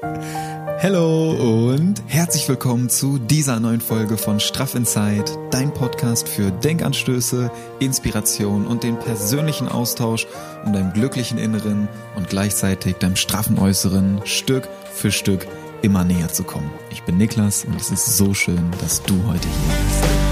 [0.00, 7.50] Hallo und herzlich willkommen zu dieser neuen Folge von Straff Inside, dein Podcast für Denkanstöße,
[7.80, 10.28] Inspiration und den persönlichen Austausch,
[10.64, 15.48] um deinem glücklichen Inneren und gleichzeitig deinem straffen Äußeren Stück für Stück
[15.82, 16.70] immer näher zu kommen.
[16.90, 20.27] Ich bin Niklas und es ist so schön, dass du heute hier bist.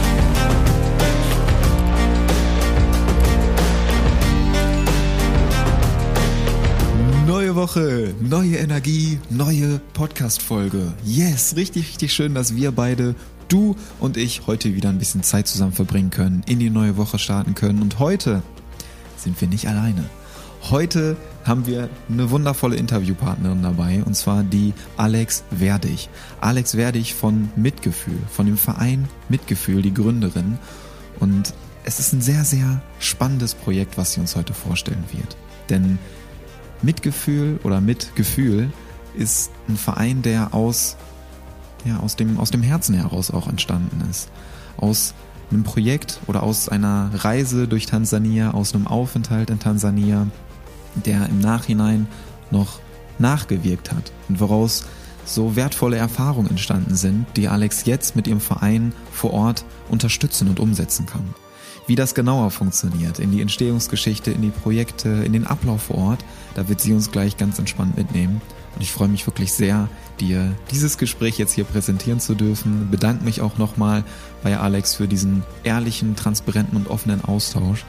[7.67, 10.93] Woche, neue Energie, neue Podcast-Folge.
[11.05, 13.17] Yes, richtig, richtig schön, dass wir beide,
[13.49, 17.19] du und ich, heute wieder ein bisschen Zeit zusammen verbringen können, in die neue Woche
[17.19, 17.83] starten können.
[17.83, 18.45] Und heute
[19.17, 20.05] sind wir nicht alleine.
[20.71, 26.09] Heute haben wir eine wundervolle Interviewpartnerin dabei, und zwar die Alex Werdig.
[26.41, 30.57] Alex Werdig von Mitgefühl, von dem Verein Mitgefühl, die Gründerin.
[31.19, 31.53] Und
[31.83, 35.37] es ist ein sehr, sehr spannendes Projekt, was sie uns heute vorstellen wird.
[35.69, 35.99] Denn
[36.83, 38.71] Mitgefühl oder Mitgefühl
[39.17, 40.97] ist ein Verein, der aus,
[41.85, 44.29] ja, aus, dem, aus dem Herzen heraus auch entstanden ist.
[44.77, 45.15] Aus
[45.51, 50.27] einem Projekt oder aus einer Reise durch Tansania, aus einem Aufenthalt in Tansania,
[50.95, 52.07] der im Nachhinein
[52.51, 52.81] noch
[53.19, 54.85] nachgewirkt hat und woraus
[55.27, 60.61] so wertvolle Erfahrungen entstanden sind, die Alex jetzt mit ihrem Verein vor Ort unterstützen und
[60.61, 61.35] umsetzen kann.
[61.87, 66.25] Wie das genauer funktioniert, in die Entstehungsgeschichte, in die Projekte, in den Ablauf vor Ort,
[66.55, 68.41] da wird sie uns gleich ganz entspannt mitnehmen.
[68.75, 72.89] Und ich freue mich wirklich sehr, dir dieses Gespräch jetzt hier präsentieren zu dürfen.
[72.91, 74.05] Bedanke mich auch nochmal
[74.43, 77.85] bei Alex für diesen ehrlichen, transparenten und offenen Austausch.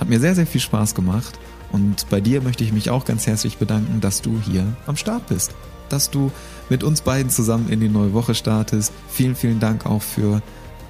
[0.00, 1.38] Hat mir sehr, sehr viel Spaß gemacht.
[1.70, 5.26] Und bei dir möchte ich mich auch ganz herzlich bedanken, dass du hier am Start
[5.26, 5.52] bist.
[5.88, 6.32] Dass du
[6.68, 8.92] mit uns beiden zusammen in die neue Woche startest.
[9.08, 10.42] Vielen, vielen Dank auch für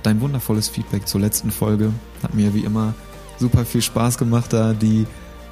[0.03, 1.93] dein wundervolles Feedback zur letzten Folge.
[2.23, 2.95] Hat mir wie immer
[3.39, 5.07] super viel Spaß gemacht, da die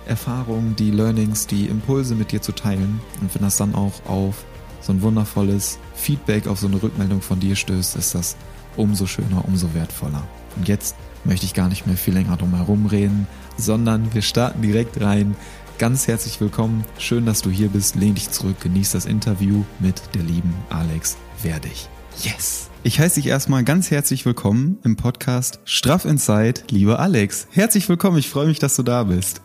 [0.06, 3.00] Erfahrungen, die Learnings, die Impulse mit dir zu teilen.
[3.20, 4.44] Und wenn das dann auch auf
[4.80, 8.36] so ein wundervolles Feedback, auf so eine Rückmeldung von dir stößt, ist das
[8.76, 10.22] umso schöner, umso wertvoller.
[10.56, 14.62] Und jetzt möchte ich gar nicht mehr viel länger drum herum reden, sondern wir starten
[14.62, 15.34] direkt rein.
[15.78, 16.86] Ganz herzlich willkommen.
[16.98, 17.96] Schön, dass du hier bist.
[17.96, 21.90] Lehn dich zurück, genieß das Interview mit der lieben Alex Werdig.
[22.22, 22.70] Yes!
[22.82, 27.46] Ich heiße dich erstmal ganz herzlich willkommen im Podcast Straff Inside, liebe Alex.
[27.50, 29.42] Herzlich willkommen, ich freue mich, dass du da bist.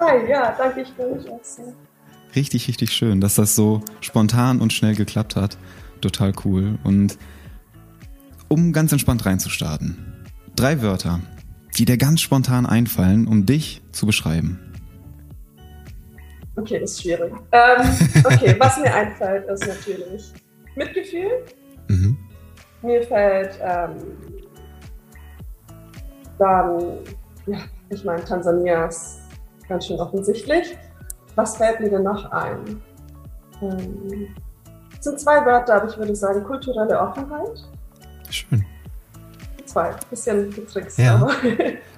[0.00, 1.72] Hi, ja, danke, ich freue mich auch sehr.
[2.36, 5.56] Richtig, richtig schön, dass das so spontan und schnell geklappt hat.
[6.02, 6.78] Total cool.
[6.84, 7.16] Und
[8.48, 10.26] um ganz entspannt reinzustarten.
[10.56, 11.20] Drei Wörter,
[11.78, 14.58] die dir ganz spontan einfallen, um dich zu beschreiben.
[16.60, 17.32] Okay, ist schwierig.
[17.52, 17.86] Ähm,
[18.24, 20.32] okay, was mir einfällt, ist natürlich
[20.76, 21.44] Mitgefühl.
[21.88, 22.18] Mhm.
[22.82, 23.96] Mir fällt ähm,
[26.38, 26.98] dann,
[27.46, 29.20] ja, ich meine, Tansania ist
[29.68, 30.76] ganz schön offensichtlich.
[31.34, 32.82] Was fällt mir denn noch ein?
[33.62, 34.34] Ähm,
[35.00, 37.64] sind zwei Wörter, aber ich würde sagen kulturelle Offenheit.
[38.28, 38.64] Schön.
[39.70, 40.98] Zwei, bisschen getrickst.
[40.98, 41.14] Ja.
[41.14, 41.32] Aber.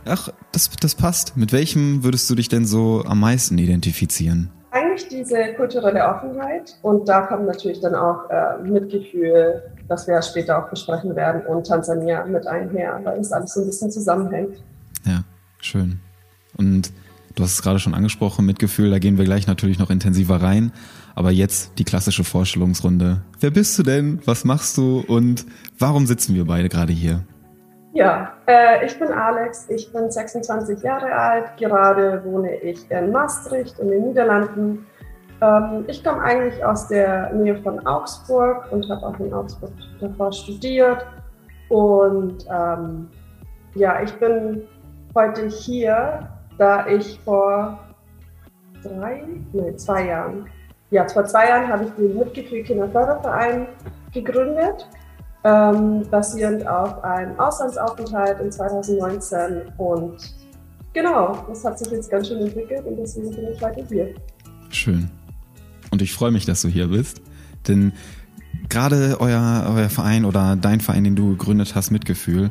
[0.04, 1.38] Ach, das, das passt.
[1.38, 4.50] Mit welchem würdest du dich denn so am meisten identifizieren?
[4.70, 10.58] Eigentlich diese kulturelle Offenheit und da kommt natürlich dann auch äh, Mitgefühl, das wir später
[10.58, 14.62] auch besprechen werden, und Tansania mit einher, weil das alles so ein bisschen zusammenhängt.
[15.06, 15.24] Ja,
[15.60, 16.00] schön.
[16.56, 16.92] Und
[17.34, 20.72] du hast es gerade schon angesprochen, Mitgefühl, da gehen wir gleich natürlich noch intensiver rein.
[21.14, 23.22] Aber jetzt die klassische Vorstellungsrunde.
[23.40, 24.20] Wer bist du denn?
[24.24, 25.04] Was machst du?
[25.06, 25.44] Und
[25.78, 27.24] warum sitzen wir beide gerade hier?
[27.94, 33.78] Ja, äh, ich bin Alex, ich bin 26 Jahre alt, gerade wohne ich in Maastricht
[33.80, 34.86] in den Niederlanden.
[35.42, 40.32] Ähm, ich komme eigentlich aus der Nähe von Augsburg und habe auch in Augsburg davor
[40.32, 41.04] studiert.
[41.68, 43.10] Und ähm,
[43.74, 44.62] ja, ich bin
[45.14, 47.78] heute hier, da ich vor
[48.82, 50.46] drei, nee, zwei Jahren,
[50.90, 53.66] ja, vor zwei Jahren habe ich den Mitgefühl Kinderförderverein
[54.14, 54.88] gegründet
[55.44, 59.62] ähm, basierend auf einem Auslandsaufenthalt in 2019.
[59.76, 60.16] Und
[60.92, 64.14] genau, das hat sich jetzt ganz schön entwickelt und deswegen bin ich heute hier.
[64.70, 65.10] Schön.
[65.90, 67.20] Und ich freue mich, dass du hier bist,
[67.68, 67.92] denn
[68.68, 72.50] gerade euer, euer Verein oder dein Verein, den du gegründet hast, Mitgefühl,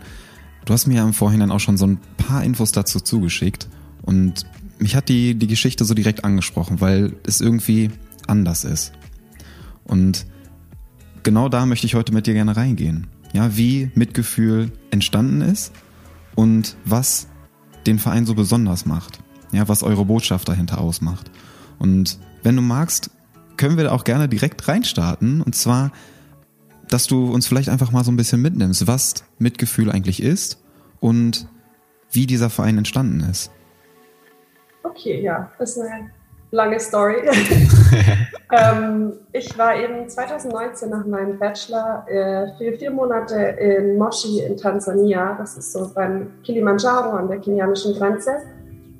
[0.65, 3.67] du hast mir ja im Vorhinein auch schon so ein paar Infos dazu zugeschickt
[4.03, 4.45] und
[4.77, 7.91] mich hat die, die Geschichte so direkt angesprochen, weil es irgendwie
[8.27, 8.91] anders ist.
[9.83, 10.25] Und
[11.23, 13.07] genau da möchte ich heute mit dir gerne reingehen.
[13.33, 15.71] Ja, wie Mitgefühl entstanden ist
[16.35, 17.27] und was
[17.87, 19.19] den Verein so besonders macht.
[19.51, 21.31] Ja, was eure Botschaft dahinter ausmacht.
[21.79, 23.11] Und wenn du magst,
[23.57, 25.41] können wir auch gerne direkt reinstarten.
[25.41, 25.91] Und zwar,
[26.89, 30.61] dass du uns vielleicht einfach mal so ein bisschen mitnimmst, was Mitgefühl eigentlich ist
[30.99, 31.47] und
[32.11, 33.51] wie dieser Verein entstanden ist.
[34.83, 36.11] Okay, ja, das ist eine
[36.51, 37.17] lange Story.
[38.51, 44.57] ähm, ich war eben 2019 nach meinem Bachelor äh, für vier Monate in Moshi in
[44.57, 45.35] Tansania.
[45.37, 48.31] Das ist so beim Kilimanjaro an der kenianischen Grenze.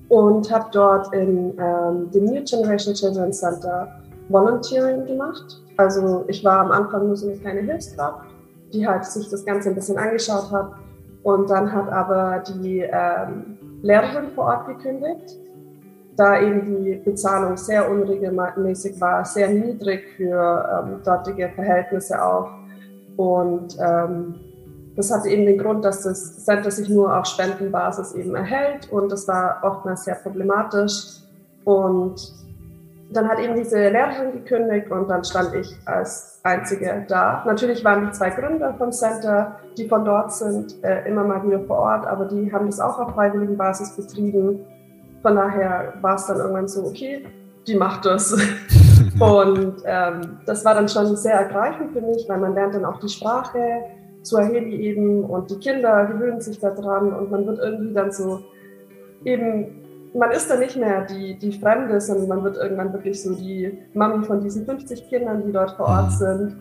[0.09, 3.87] Und habe dort in ähm, dem New Generation Children's Center
[4.27, 5.61] Volunteering gemacht.
[5.77, 8.25] Also ich war am Anfang nur so eine kleine Hilfskraft,
[8.73, 10.71] die halt sich das Ganze ein bisschen angeschaut hat.
[11.23, 15.37] Und dann hat aber die ähm, Lehrerin vor Ort gekündigt
[16.21, 22.51] da eben die Bezahlung sehr unregelmäßig war, sehr niedrig für ähm, dortige Verhältnisse auch.
[23.17, 24.35] Und ähm,
[24.95, 29.11] das hatte eben den Grund, dass das Center sich nur auf Spendenbasis eben erhält und
[29.11, 31.23] das war oftmals sehr problematisch.
[31.65, 32.15] Und
[33.11, 37.43] dann hat eben diese Lehrerin gekündigt und dann stand ich als Einzige da.
[37.47, 41.61] Natürlich waren die zwei Gründer vom Center, die von dort sind, äh, immer mal wieder
[41.61, 44.65] vor Ort, aber die haben das auch auf freiwilligen Basis betrieben.
[45.21, 47.25] Von daher war es dann irgendwann so, okay,
[47.67, 48.33] die macht das.
[49.19, 52.99] und ähm, das war dann schon sehr ergreifend für mich, weil man lernt dann auch
[52.99, 53.59] die Sprache,
[54.23, 58.39] Swahili eben und die Kinder gewöhnen sich daran und man wird irgendwie dann so
[59.25, 63.33] eben, man ist dann nicht mehr die, die Fremde, sondern man wird irgendwann wirklich so
[63.33, 66.17] die Mami von diesen 50 Kindern, die dort vor Ort mhm.
[66.17, 66.55] sind.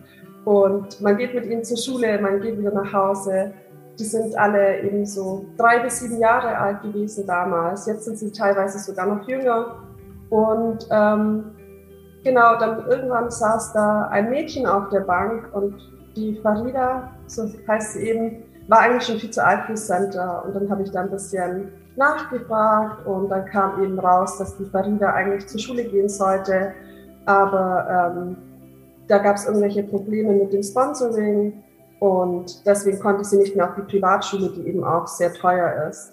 [0.45, 3.53] Und man geht mit ihnen zur Schule, man geht wieder nach Hause
[3.99, 7.85] die sind alle eben so drei bis sieben Jahre alt gewesen damals.
[7.85, 9.75] Jetzt sind sie teilweise sogar noch jünger.
[10.29, 11.51] Und ähm,
[12.23, 15.75] genau, dann irgendwann saß da ein Mädchen auf der Bank und
[16.15, 20.43] die Farida, so heißt sie eben, war eigentlich schon viel zu alt fürs Center.
[20.45, 24.65] Und dann habe ich da ein bisschen nachgefragt und dann kam eben raus, dass die
[24.65, 26.73] Farida eigentlich zur Schule gehen sollte.
[27.25, 28.37] Aber ähm,
[29.07, 31.61] da gab es irgendwelche Probleme mit dem Sponsoring
[32.01, 36.11] und deswegen konnte sie nicht mehr auf die Privatschule, die eben auch sehr teuer ist.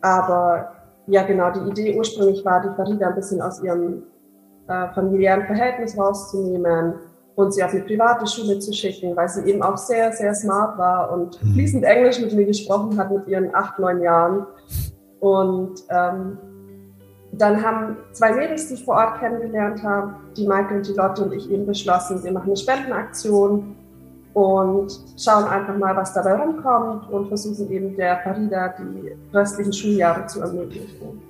[0.00, 0.72] Aber
[1.06, 4.04] ja, genau, die Idee ursprünglich war, die Farida ein bisschen aus ihrem
[4.68, 6.94] äh, familiären Verhältnis rauszunehmen
[7.34, 10.78] und sie auf eine private Schule zu schicken, weil sie eben auch sehr, sehr smart
[10.78, 11.52] war und mhm.
[11.52, 14.46] fließend Englisch mit mir gesprochen hat mit ihren acht, neun Jahren.
[15.20, 16.38] Und ähm,
[17.32, 21.24] dann haben zwei Mädels, die ich vor Ort kennengelernt habe, die Michael und die Lotte
[21.24, 23.76] und ich eben beschlossen, wir machen eine Spendenaktion
[24.34, 30.26] und schauen einfach mal, was dabei rumkommt und versuchen eben der Farida die restlichen Schuljahre
[30.26, 31.20] zu ermöglichen.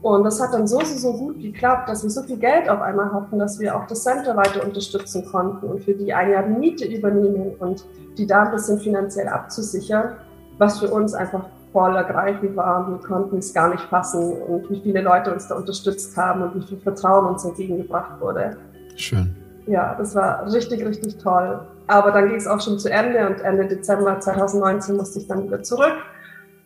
[0.00, 2.82] Und das hat dann so, so, so gut geklappt, dass wir so viel Geld auf
[2.82, 6.42] einmal hatten, dass wir auch das Center weiter unterstützen konnten und für die ein Jahr
[6.42, 7.86] die Miete übernehmen und
[8.18, 10.16] die da ein bisschen finanziell abzusichern,
[10.58, 12.86] was für uns einfach voll ergreifend war.
[12.88, 16.54] Wir konnten es gar nicht fassen und wie viele Leute uns da unterstützt haben und
[16.54, 18.58] wie viel Vertrauen uns entgegengebracht wurde.
[18.96, 19.34] Schön.
[19.66, 21.60] Ja, das war richtig, richtig toll.
[21.86, 25.44] Aber dann ging es auch schon zu Ende und Ende Dezember 2019 musste ich dann
[25.44, 25.94] wieder zurück.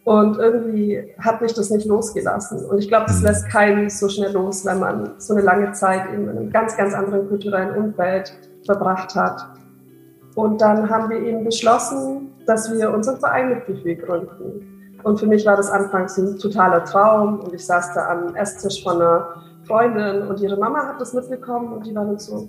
[0.05, 2.65] Und irgendwie hat mich das nicht losgelassen.
[2.65, 3.27] Und ich glaube, das mhm.
[3.27, 6.95] lässt keinen so schnell los, wenn man so eine lange Zeit in einem ganz, ganz
[6.95, 8.33] anderen kulturellen Umfeld
[8.65, 9.47] verbracht hat.
[10.35, 14.95] Und dann haben wir eben beschlossen, dass wir unseren Verein mit Gefühl gründen.
[15.03, 17.41] Und für mich war das anfangs ein totaler Traum.
[17.41, 19.35] Und ich saß da am Esstisch von einer
[19.65, 22.49] Freundin und ihre Mama hat das mitbekommen und die war dann so,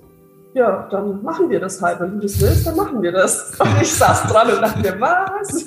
[0.53, 1.99] ja, dann machen wir das halt.
[1.99, 3.55] Wenn du das willst, dann machen wir das.
[3.59, 5.65] Und ich saß dran und dachte was?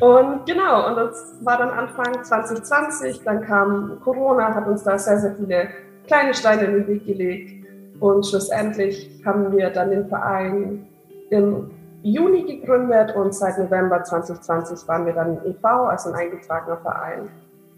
[0.00, 5.18] Und genau, und das war dann Anfang 2020, dann kam Corona, hat uns da sehr,
[5.18, 5.68] sehr viele
[6.06, 7.66] kleine Steine in den Weg gelegt.
[7.98, 10.86] Und schlussendlich haben wir dann den Verein
[11.30, 11.70] im
[12.02, 17.28] Juni gegründet und seit November 2020 waren wir dann e.V., also ein eingetragener Verein.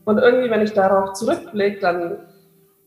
[0.04, 2.18] Und irgendwie, wenn ich darauf zurückblicke, dann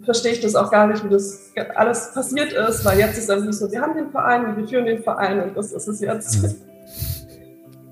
[0.01, 3.53] verstehe ich das auch gar nicht, wie das alles passiert ist, weil jetzt ist irgendwie
[3.53, 6.43] so, wir haben den Verein, wir führen den Verein und das ist es jetzt.
[6.43, 6.55] Mhm.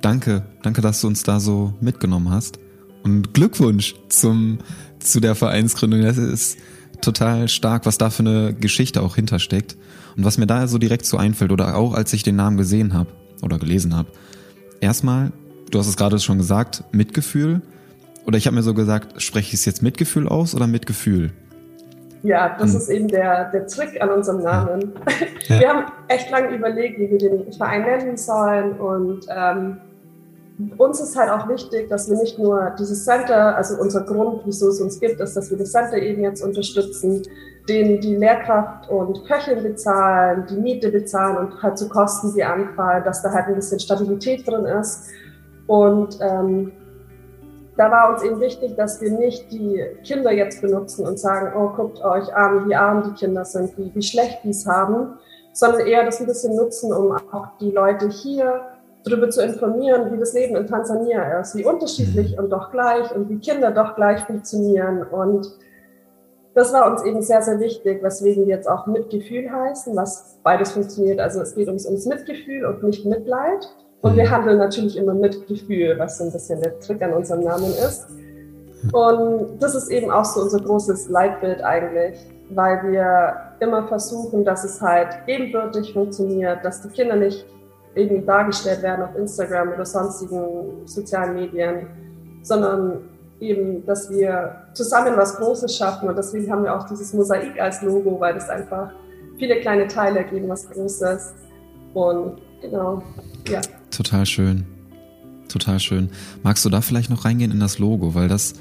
[0.01, 2.57] Danke, danke, dass du uns da so mitgenommen hast.
[3.03, 4.59] Und Glückwunsch zum,
[4.99, 6.01] zu der Vereinsgründung.
[6.01, 6.57] Das ist
[7.01, 9.77] total stark, was da für eine Geschichte auch hintersteckt.
[10.17, 12.93] Und was mir da so direkt so einfällt, oder auch als ich den Namen gesehen
[12.93, 13.09] habe
[13.41, 14.09] oder gelesen habe.
[14.81, 15.31] Erstmal,
[15.69, 17.61] du hast es gerade schon gesagt, Mitgefühl.
[18.25, 21.31] Oder ich habe mir so gesagt, spreche ich es jetzt Mitgefühl aus oder Mitgefühl?
[22.23, 22.77] Ja, das hm.
[22.77, 24.93] ist eben der, der Trick an unserem Namen.
[25.47, 25.59] Ja.
[25.59, 29.77] Wir haben echt lange überlegt, wie wir den Verein nennen sollen und ähm,
[30.77, 34.69] uns ist halt auch wichtig, dass wir nicht nur dieses Center, also unser Grund, wieso
[34.69, 37.23] es uns gibt, ist, dass wir das Center eben jetzt unterstützen,
[37.67, 42.43] denen die Lehrkraft und Köchin bezahlen, die Miete bezahlen und halt zu so Kosten, die
[42.43, 45.09] anfallen, dass da halt ein bisschen Stabilität drin ist.
[45.67, 46.71] Und ähm,
[47.81, 51.69] da war uns eben wichtig, dass wir nicht die Kinder jetzt benutzen und sagen, oh,
[51.75, 55.17] guckt euch an, wie arm die Kinder sind, wie, wie schlecht die es haben,
[55.51, 58.61] sondern eher das ein bisschen nutzen, um auch die Leute hier
[59.03, 62.43] darüber zu informieren, wie das Leben in Tansania ist, wie unterschiedlich mhm.
[62.43, 65.01] und doch gleich und wie Kinder doch gleich funktionieren.
[65.01, 65.51] Und
[66.53, 70.73] das war uns eben sehr, sehr wichtig, weswegen wir jetzt auch Mitgefühl heißen, was beides
[70.73, 71.19] funktioniert.
[71.19, 73.67] Also es geht ums, ums Mitgefühl und nicht Mitleid.
[74.01, 74.31] Und wir mhm.
[74.31, 78.07] handeln natürlich immer mit Gefühl, was so ein bisschen der Trick an unserem Namen ist.
[78.91, 82.17] Und das ist eben auch so unser großes Leitbild eigentlich,
[82.49, 87.45] weil wir immer versuchen, dass es halt ebenbürtig funktioniert, dass die Kinder nicht
[87.93, 91.85] irgendwie dargestellt werden auf Instagram oder sonstigen sozialen Medien,
[92.41, 93.01] sondern
[93.39, 96.09] eben, dass wir zusammen was Großes schaffen.
[96.09, 98.91] Und deswegen haben wir auch dieses Mosaik als Logo, weil das einfach
[99.37, 101.33] viele kleine Teile ergeben, was Großes.
[101.93, 103.03] Und genau,
[103.47, 103.61] ja.
[103.91, 104.65] Total schön.
[105.47, 106.09] Total schön.
[106.43, 108.15] Magst du da vielleicht noch reingehen in das Logo?
[108.15, 108.53] Weil das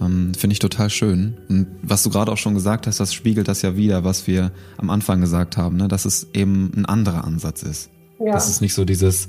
[0.00, 1.38] ähm, finde ich total schön.
[1.48, 4.52] Und was du gerade auch schon gesagt hast, das spiegelt das ja wieder, was wir
[4.76, 5.88] am Anfang gesagt haben, ne?
[5.88, 7.90] dass es eben ein anderer Ansatz ist.
[8.18, 8.32] Ja.
[8.32, 9.28] Dass es nicht so dieses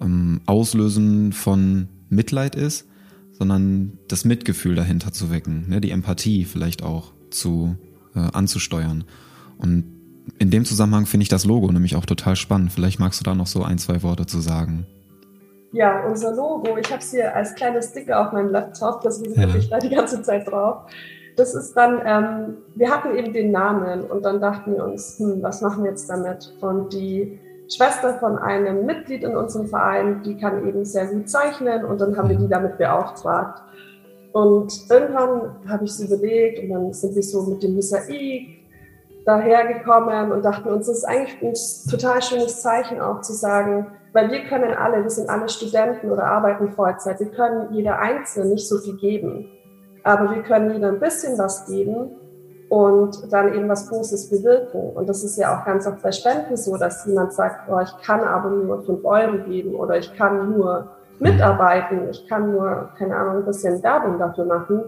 [0.00, 2.86] ähm, Auslösen von Mitleid ist,
[3.32, 5.80] sondern das Mitgefühl dahinter zu wecken, ne?
[5.80, 7.76] die Empathie vielleicht auch zu
[8.14, 9.04] äh, anzusteuern.
[9.56, 9.84] Und
[10.38, 12.72] in dem Zusammenhang finde ich das Logo nämlich auch total spannend.
[12.72, 14.86] Vielleicht magst du da noch so ein, zwei Worte zu sagen.
[15.72, 19.54] Ja, unser Logo, ich habe es hier als kleines Sticker auf meinem Laptop, deswegen ja.
[19.54, 20.82] ich da die ganze Zeit drauf.
[21.36, 25.42] Das ist dann, ähm, wir hatten eben den Namen und dann dachten wir uns, hm,
[25.42, 26.54] was machen wir jetzt damit?
[26.60, 27.38] Und die
[27.74, 32.18] Schwester von einem Mitglied in unserem Verein, die kann eben sehr gut zeichnen und dann
[32.18, 33.62] haben wir die damit beauftragt.
[34.32, 38.61] Und irgendwann habe ich sie überlegt und dann sind wir so mit dem Mosaik
[39.24, 44.30] dahergekommen und dachten uns, das ist eigentlich ein total schönes Zeichen auch zu sagen, weil
[44.30, 48.68] wir können alle, wir sind alle Studenten oder arbeiten Vollzeit, wir können jeder Einzelne nicht
[48.68, 49.48] so viel geben,
[50.02, 52.10] aber wir können jeder ein bisschen was geben
[52.68, 54.90] und dann eben was Großes bewirken.
[54.94, 58.04] Und das ist ja auch ganz oft bei Spenden so, dass jemand sagt, oh, ich
[58.04, 60.88] kann aber nur fünf Euro geben oder ich kann nur
[61.18, 64.84] mitarbeiten, ich kann nur, keine Ahnung, ein bisschen Werbung dafür machen.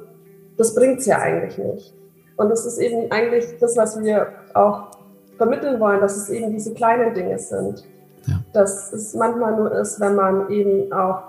[0.56, 1.94] Das bringt's ja eigentlich nicht.
[2.36, 4.90] Und das ist eben eigentlich das, was wir auch
[5.36, 7.84] vermitteln wollen, dass es eben diese kleinen Dinge sind.
[8.26, 8.40] Ja.
[8.52, 11.22] Dass es manchmal nur ist, wenn man eben auch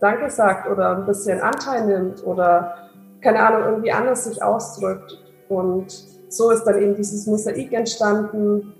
[0.00, 2.88] Danke sagt oder ein bisschen Anteil nimmt oder
[3.20, 5.86] keine Ahnung, irgendwie anders sich ausdrückt und
[6.28, 8.74] so ist dann eben dieses Mosaik entstanden,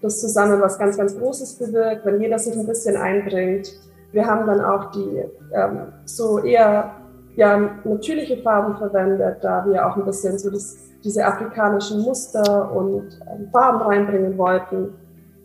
[0.00, 3.72] das zusammen was ganz, ganz Großes bewirkt, wenn jeder sich ein bisschen einbringt.
[4.12, 5.22] Wir haben dann auch die
[5.54, 6.90] ähm, so eher
[7.36, 13.20] ja, natürliche Farben verwendet, da wir auch ein bisschen so das, diese afrikanischen Muster und
[13.30, 14.90] ähm, Farben reinbringen wollten.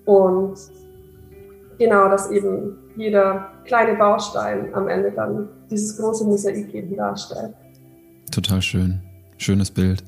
[0.06, 0.56] Und
[1.78, 7.54] genau, dass eben jeder kleine Baustein am Ende dann dieses große Mosaik eben darstellt.
[8.32, 9.02] Total schön.
[9.38, 10.04] Schönes Bild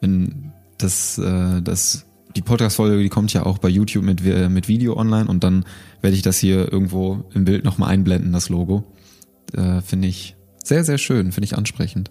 [0.00, 2.06] wenn das, äh, das
[2.36, 5.64] die Podcast-Folge, die kommt ja auch bei YouTube mit, äh, mit Video online und dann
[6.00, 8.84] werde ich das hier irgendwo im Bild nochmal einblenden, das Logo.
[9.52, 12.10] Äh, finde ich sehr, sehr schön, finde ich ansprechend.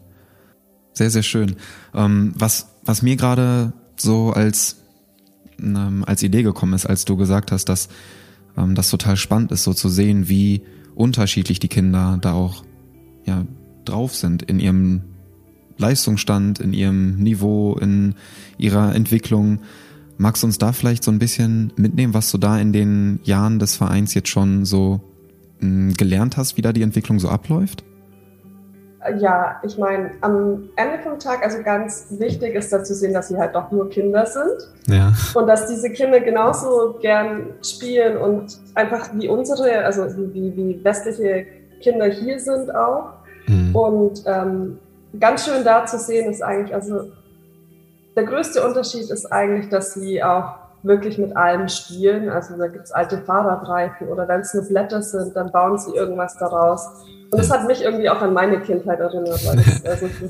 [0.94, 1.56] Sehr, sehr schön.
[1.94, 4.78] Ähm, was, was mir gerade so als,
[5.60, 7.90] ähm, als Idee gekommen ist, als du gesagt hast, dass
[8.58, 10.64] ähm, das total spannend ist, so zu sehen, wie
[10.96, 12.64] unterschiedlich die Kinder da auch
[13.26, 13.46] ja,
[13.86, 15.02] drauf sind in ihrem
[15.78, 18.16] Leistungsstand, in ihrem Niveau, in
[18.58, 19.60] ihrer Entwicklung.
[20.18, 23.60] Magst du uns da vielleicht so ein bisschen mitnehmen, was du da in den Jahren
[23.60, 25.00] des Vereins jetzt schon so
[25.62, 27.86] mh, hm, gelernt hast, wie da die Entwicklung so abläuft?
[29.18, 33.30] Ja, ich meine, am Ende vom Tag, also ganz wichtig ist da zu sehen, dass
[33.30, 34.70] sie halt doch nur Kinder sind.
[34.88, 35.14] Ja.
[35.36, 41.46] Und dass diese Kinder genauso gern spielen und einfach wie unsere, also wie, wie westliche
[41.82, 43.14] Kinder hier sind auch.
[43.48, 43.76] Mhm.
[43.76, 44.80] Und ähm,
[45.18, 47.12] ganz schön da zu sehen ist eigentlich, also
[48.16, 52.30] der größte Unterschied ist eigentlich, dass sie auch wirklich mit allem spielen.
[52.30, 55.96] Also da gibt es alte Fahrradreifen oder wenn es nur Blätter sind, dann bauen sie
[55.96, 56.86] irgendwas daraus.
[57.32, 59.46] Und das hat mich irgendwie auch an meine Kindheit erinnert.
[59.46, 60.30] Das, also für,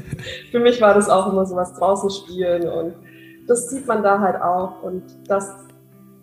[0.52, 2.94] für, mich war das auch immer so was draußen spielen und
[3.48, 4.84] das sieht man da halt auch.
[4.84, 5.50] Und das,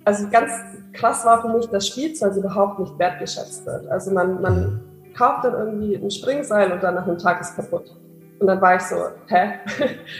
[0.04, 0.52] also ganz
[0.92, 3.88] krass war für mich, dass Spielzeug überhaupt nicht wertgeschätzt wird.
[3.88, 4.80] Also man, man
[5.16, 7.96] kauft dann irgendwie ein Springseil und dann nach einem Tag ist kaputt.
[8.38, 8.96] Und dann war ich so,
[9.28, 9.54] hä?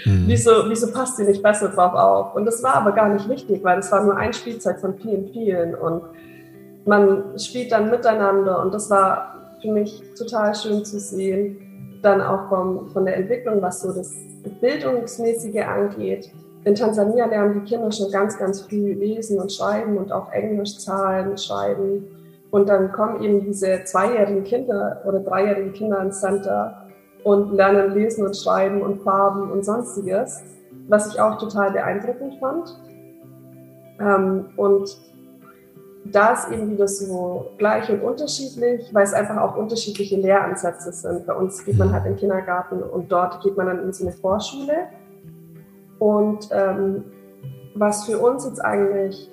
[0.06, 0.24] Mhm.
[0.26, 2.34] wieso, wieso passt sie nicht besser drauf auf?
[2.34, 5.28] Und das war aber gar nicht wichtig, weil das war nur ein Spielzeug von vielen,
[5.28, 5.74] vielen.
[5.74, 6.02] Und
[6.86, 11.98] man spielt dann miteinander und das war für mich total schön zu sehen.
[12.02, 14.14] Dann auch vom, von der Entwicklung, was so das
[14.60, 16.32] Bildungsmäßige angeht.
[16.64, 20.78] In Tansania lernen die Kinder schon ganz, ganz früh lesen und schreiben und auch Englisch
[20.78, 22.04] zahlen, schreiben.
[22.50, 26.86] Und dann kommen eben diese zweijährigen Kinder oder dreijährigen Kinder ins Center
[27.24, 30.42] und lernen lesen und schreiben und Farben und sonstiges,
[30.88, 32.80] was ich auch total beeindruckend fand.
[34.00, 34.96] Ähm, und
[36.12, 41.26] da ist eben wieder so gleich und unterschiedlich, weil es einfach auch unterschiedliche Lehransätze sind.
[41.26, 44.04] Bei uns geht man halt in den Kindergarten und dort geht man dann in so
[44.04, 44.88] eine Vorschule.
[45.98, 47.04] Und ähm,
[47.74, 49.30] was für uns jetzt eigentlich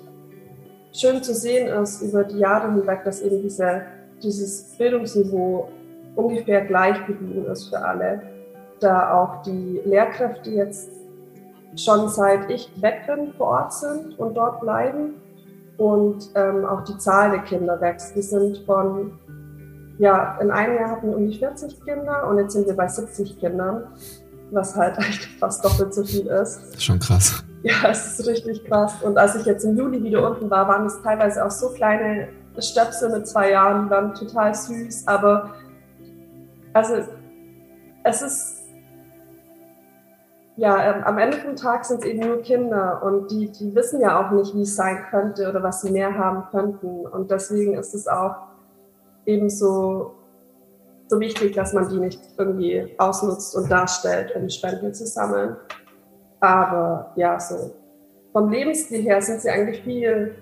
[0.92, 3.82] schön zu sehen ist über die Jahre hinweg, dass eben diese,
[4.22, 5.68] dieses Bildungsniveau
[6.16, 8.22] ungefähr gleich geblieben ist für alle.
[8.80, 10.90] Da auch die Lehrkräfte jetzt
[11.76, 15.14] schon seit ich weg bin vor Ort sind und dort bleiben
[15.76, 18.14] und ähm, auch die Zahl der Kinder wächst.
[18.14, 19.18] Wir sind von,
[19.98, 22.88] ja, in einem Jahr hatten wir um die 40 Kinder und jetzt sind wir bei
[22.88, 23.84] 70 Kindern,
[24.50, 26.82] was halt echt fast doppelt so viel ist.
[26.82, 27.42] Schon krass.
[27.62, 28.94] Ja, es ist richtig krass.
[29.02, 32.28] Und als ich jetzt im Juli wieder unten war, waren es teilweise auch so kleine
[32.58, 35.08] Stöpsel mit zwei Jahren, die waren total süß.
[35.08, 35.54] Aber
[36.74, 36.94] also
[38.04, 38.63] es ist
[40.56, 44.00] ja, ähm, am Ende vom Tag sind es eben nur Kinder und die, die wissen
[44.00, 47.06] ja auch nicht, wie es sein könnte oder was sie mehr haben könnten.
[47.06, 48.36] Und deswegen ist es auch
[49.26, 50.14] eben so,
[51.08, 55.56] so wichtig, dass man die nicht irgendwie ausnutzt und darstellt, um Spenden zu sammeln.
[56.38, 57.72] Aber ja, so
[58.32, 60.36] vom Lebensstil her sind sie eigentlich viel,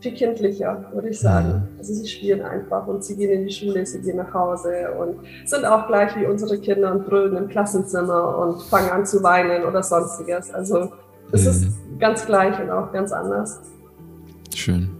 [0.00, 1.48] viel kindlicher, würde ich sagen.
[1.48, 1.78] Mhm.
[1.78, 5.16] Also sie spielen einfach und sie gehen in die Schule, sie gehen nach Hause und
[5.48, 9.64] sind auch gleich wie unsere Kinder und brüllen im Klassenzimmer und fangen an zu weinen
[9.64, 10.50] oder sonstiges.
[10.50, 10.92] Also
[11.32, 11.50] es mhm.
[11.50, 13.60] ist ganz gleich und auch ganz anders.
[14.54, 14.90] Schön.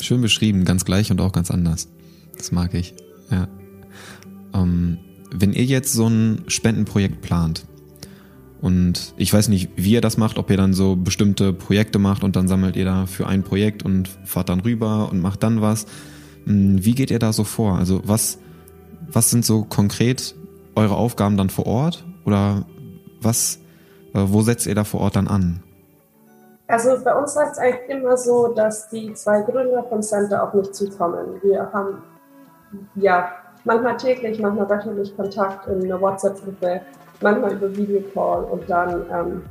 [0.00, 1.88] Schön beschrieben, ganz gleich und auch ganz anders.
[2.36, 2.94] Das mag ich.
[3.30, 3.48] Ja.
[4.54, 4.98] Ähm,
[5.34, 7.64] wenn ihr jetzt so ein Spendenprojekt plant,
[8.62, 12.22] und ich weiß nicht, wie ihr das macht, ob ihr dann so bestimmte Projekte macht
[12.22, 15.60] und dann sammelt ihr da für ein Projekt und fahrt dann rüber und macht dann
[15.60, 15.84] was.
[16.46, 17.76] Hm, wie geht ihr da so vor?
[17.76, 18.38] Also was,
[19.10, 20.36] was sind so konkret
[20.76, 22.04] eure Aufgaben dann vor Ort?
[22.24, 22.64] Oder
[23.20, 23.58] was,
[24.14, 25.60] äh, wo setzt ihr da vor Ort dann an?
[26.68, 30.54] Also bei uns war es eigentlich immer so, dass die zwei Gründer vom Center auf
[30.54, 31.40] mich zukommen.
[31.42, 31.98] Wir haben
[32.94, 33.28] ja
[33.64, 36.82] manchmal täglich, manchmal wöchentlich Kontakt in einer WhatsApp-Gruppe
[37.22, 39.42] manchmal über Videocall und dann ähm,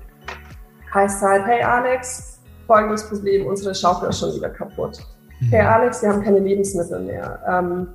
[0.93, 4.99] heißt es halt, hey Alex, folgendes Problem, unsere Schaufel ist schon wieder kaputt.
[5.39, 5.45] Mhm.
[5.47, 7.39] Hey Alex, wir haben keine Lebensmittel mehr.
[7.47, 7.87] Ähm,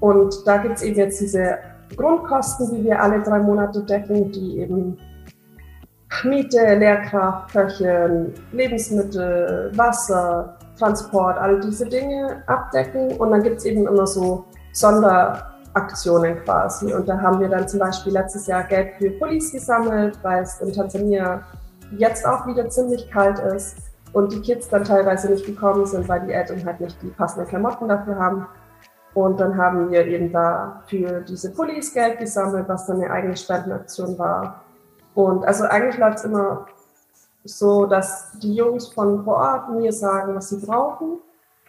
[0.00, 1.58] und da gibt es eben jetzt diese
[1.96, 4.98] Grundkosten, die wir alle drei Monate decken, die eben
[6.24, 13.16] Miete, Lehrkraft, Köchin, Lebensmittel, Wasser, Transport, all diese Dinge abdecken.
[13.18, 16.92] Und dann gibt es eben immer so Sonder- Aktionen quasi.
[16.92, 20.60] Und da haben wir dann zum Beispiel letztes Jahr Geld für Pullis gesammelt, weil es
[20.60, 21.42] in Tansania
[21.96, 23.76] jetzt auch wieder ziemlich kalt ist
[24.12, 27.48] und die Kids dann teilweise nicht gekommen sind, weil die Eltern halt nicht die passenden
[27.48, 28.46] Klamotten dafür haben.
[29.14, 33.36] Und dann haben wir eben da für diese Pullis Geld gesammelt, was dann eine eigene
[33.36, 34.62] Spendenaktion war.
[35.14, 36.66] Und also eigentlich läuft es immer
[37.44, 41.18] so, dass die Jungs von vor Ort mir sagen, was sie brauchen.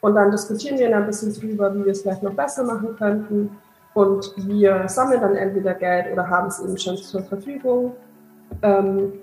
[0.01, 3.57] Und dann diskutieren wir ein bisschen drüber, wie wir es vielleicht noch besser machen könnten.
[3.93, 7.93] Und wir sammeln dann entweder Geld oder haben es eben schon zur Verfügung.
[8.61, 9.13] Ähm,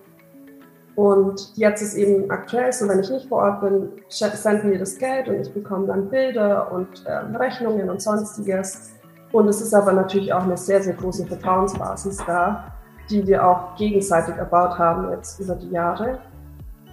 [0.94, 4.98] und jetzt ist eben aktuell so, wenn ich nicht vor Ort bin, senden wir das
[4.98, 8.90] Geld und ich bekomme dann Bilder und ähm, Rechnungen und sonstiges.
[9.32, 12.72] Und es ist aber natürlich auch eine sehr, sehr große Vertrauensbasis da,
[13.08, 16.18] die wir auch gegenseitig erbaut haben jetzt über die Jahre.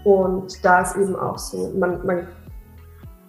[0.04, 2.28] Und da ist eben auch so, man, man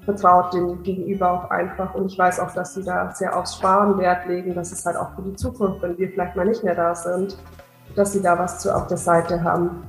[0.09, 1.95] vertraut dem Gegenüber auch einfach.
[1.95, 4.55] Und ich weiß auch, dass sie da sehr aufs Sparen Wert legen.
[4.55, 7.37] Das ist halt auch für die Zukunft, wenn wir vielleicht mal nicht mehr da sind,
[7.95, 9.83] dass sie da was zu auf der Seite haben.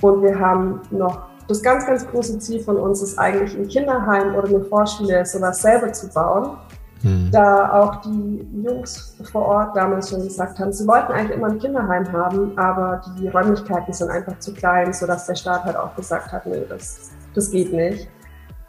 [0.00, 4.34] Und wir haben noch das ganz, ganz große Ziel von uns ist eigentlich ein Kinderheim
[4.34, 6.56] oder eine Vorschule sowas selber zu bauen.
[7.02, 7.30] Mhm.
[7.30, 11.58] Da auch die Jungs vor Ort damals schon gesagt haben, sie wollten eigentlich immer ein
[11.58, 16.32] Kinderheim haben, aber die Räumlichkeiten sind einfach zu klein, sodass der Staat halt auch gesagt
[16.32, 18.08] hat, nee, das, das geht nicht.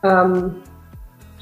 [0.04, 0.56] Ähm,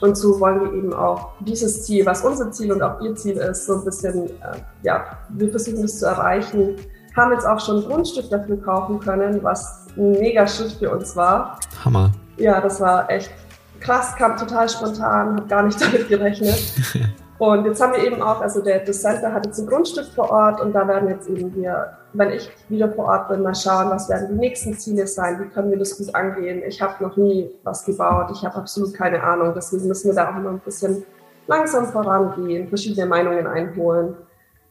[0.01, 3.37] und so wollen wir eben auch dieses Ziel, was unser Ziel und auch ihr Ziel
[3.37, 6.75] ist, so ein bisschen, äh, ja, wir versuchen das zu erreichen.
[7.15, 11.15] Haben jetzt auch schon ein Grundstück dafür kaufen können, was ein mega Schritt für uns
[11.15, 11.59] war.
[11.83, 12.11] Hammer.
[12.37, 13.31] Ja, das war echt
[13.79, 16.61] krass, kam total spontan, habe gar nicht damit gerechnet.
[17.39, 20.31] Und jetzt haben wir eben auch, also der, das Center hat jetzt ein Grundstück vor
[20.31, 23.91] Ort und da werden jetzt eben wir, wenn ich wieder vor Ort bin, mal schauen,
[23.91, 26.63] was werden die nächsten Ziele sein, wie können wir das gut angehen.
[26.65, 30.31] Ich habe noch nie was gebaut, ich habe absolut keine Ahnung, deswegen müssen wir da
[30.31, 31.03] auch immer ein bisschen
[31.45, 34.15] langsam vorangehen, verschiedene Meinungen einholen.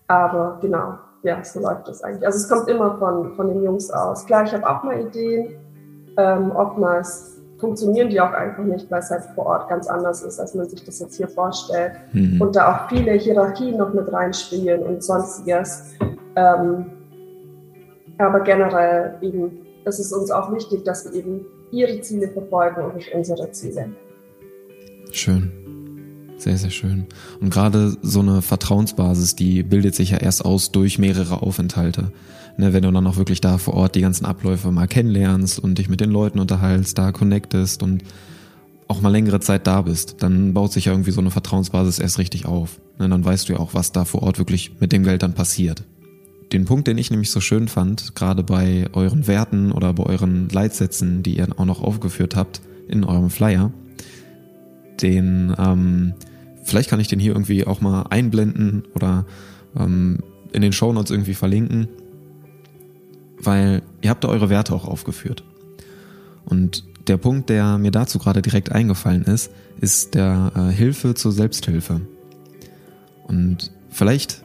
[0.09, 2.27] Aber genau, ja, so läuft das eigentlich.
[2.27, 4.27] Also es kommt immer von, von den Jungs aus.
[4.27, 5.55] Klar, ich habe auch mal Ideen,
[6.17, 10.39] ähm, oftmals funktionieren die auch einfach nicht, weil es halt vor Ort ganz anders ist,
[10.39, 11.93] als man sich das jetzt hier vorstellt.
[12.13, 12.41] Mhm.
[12.41, 15.95] Und da auch viele Hierarchien noch mit reinspielen und sonstiges.
[16.37, 16.87] Ähm,
[18.19, 22.97] aber generell eben ist es uns auch wichtig, dass wir eben ihre Ziele verfolgen und
[22.97, 23.91] nicht unsere Ziele.
[25.13, 25.53] Schön.
[26.39, 27.07] Sehr, sehr schön.
[27.41, 32.13] Und gerade so eine Vertrauensbasis, die bildet sich ja erst aus durch mehrere Aufenthalte.
[32.59, 35.77] Ne, wenn du dann auch wirklich da vor Ort die ganzen Abläufe mal kennenlernst und
[35.77, 38.03] dich mit den Leuten unterhältst, da connectest und
[38.89, 42.19] auch mal längere Zeit da bist, dann baut sich ja irgendwie so eine Vertrauensbasis erst
[42.19, 42.81] richtig auf.
[42.99, 45.35] Ne, dann weißt du ja auch, was da vor Ort wirklich mit dem Geld dann
[45.35, 45.85] passiert.
[46.53, 50.49] Den Punkt, den ich nämlich so schön fand, gerade bei euren Werten oder bei euren
[50.49, 53.73] Leitsätzen, die ihr auch noch aufgeführt habt in eurem Flyer,
[55.03, 56.15] den, ähm,
[56.63, 59.27] vielleicht kann ich den hier irgendwie auch mal einblenden oder
[59.79, 60.21] ähm,
[60.53, 61.89] in den Shownotes irgendwie verlinken,
[63.43, 65.45] weil ihr habt da eure Werte auch aufgeführt.
[66.45, 71.33] Und der Punkt, der mir dazu gerade direkt eingefallen ist, ist der äh, Hilfe zur
[71.33, 72.01] Selbsthilfe.
[73.27, 74.43] Und vielleicht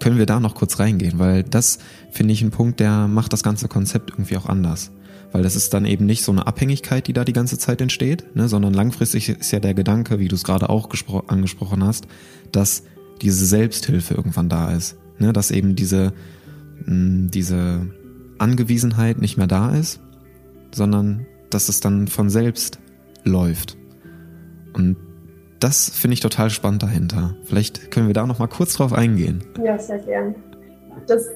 [0.00, 1.78] können wir da noch kurz reingehen, weil das
[2.10, 4.90] finde ich ein Punkt, der macht das ganze Konzept irgendwie auch anders.
[5.30, 8.36] Weil das ist dann eben nicht so eine Abhängigkeit, die da die ganze Zeit entsteht,
[8.36, 10.90] ne, sondern langfristig ist ja der Gedanke, wie du es gerade auch
[11.28, 12.06] angesprochen hast,
[12.50, 12.82] dass
[13.22, 14.96] diese Selbsthilfe irgendwann da ist.
[15.18, 16.12] Ne, dass eben diese,
[16.84, 17.86] mh, diese
[18.42, 20.00] Angewiesenheit nicht mehr da ist,
[20.74, 22.78] sondern dass es dann von selbst
[23.24, 23.76] läuft.
[24.74, 24.96] Und
[25.60, 27.36] das finde ich total spannend dahinter.
[27.44, 29.44] Vielleicht können wir da noch mal kurz drauf eingehen.
[29.62, 30.34] Ja, sehr gern.
[31.06, 31.28] Das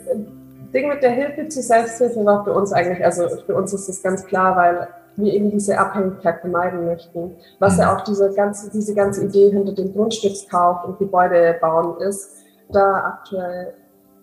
[0.75, 4.03] Ding mit der Hilfe zur Selbsthilfe war für uns eigentlich, also für uns ist das
[4.03, 7.37] ganz klar, weil wir eben diese Abhängigkeit vermeiden möchten.
[7.59, 7.99] Was ja mhm.
[7.99, 12.31] auch diese ganze, diese ganze Idee hinter dem Grundstückskauf und Gebäude bauen ist,
[12.71, 13.75] da aktuell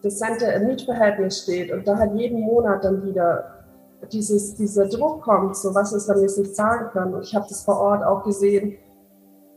[0.04, 3.64] im Mietverhältnis steht und da halt jeden Monat dann wieder
[4.12, 7.14] dieses, dieser Druck kommt, so was ist, wenn wir es nicht zahlen können.
[7.14, 8.78] Und ich habe das vor Ort auch gesehen,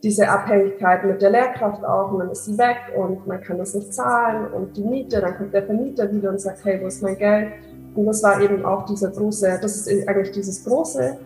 [0.03, 3.73] diese Abhängigkeit mit der Lehrkraft auch und dann ist sie weg und man kann das
[3.73, 7.01] nicht zahlen und die Miete, dann kommt der Vermieter wieder und sagt, hey, wo ist
[7.01, 7.53] mein Geld?
[7.95, 11.17] Und das war eben auch dieser große, das ist eigentlich dieses große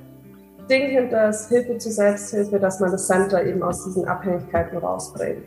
[0.69, 5.43] Ding hinter das Hilfe zur Selbsthilfe, dass man das Center eben aus diesen Abhängigkeiten rausbringt.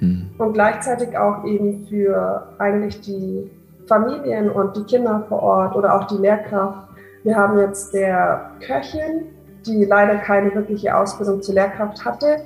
[0.00, 0.30] Mhm.
[0.38, 3.50] Und gleichzeitig auch eben für eigentlich die
[3.86, 6.88] Familien und die Kinder vor Ort oder auch die Lehrkraft.
[7.24, 9.26] Wir haben jetzt der Köchin,
[9.66, 12.42] die leider keine wirkliche Ausbildung zur Lehrkraft hatte,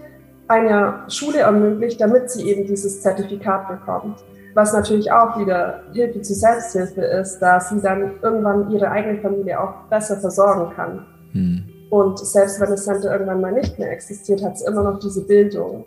[0.48, 4.24] eine Schule ermöglicht, damit sie eben dieses Zertifikat bekommt.
[4.54, 9.58] Was natürlich auch wieder Hilfe zur Selbsthilfe ist, da sie dann irgendwann ihre eigene Familie
[9.58, 11.06] auch besser versorgen kann.
[11.32, 11.64] Hm.
[11.90, 15.26] Und selbst wenn das Center irgendwann mal nicht mehr existiert, hat es immer noch diese
[15.26, 15.84] Bildung.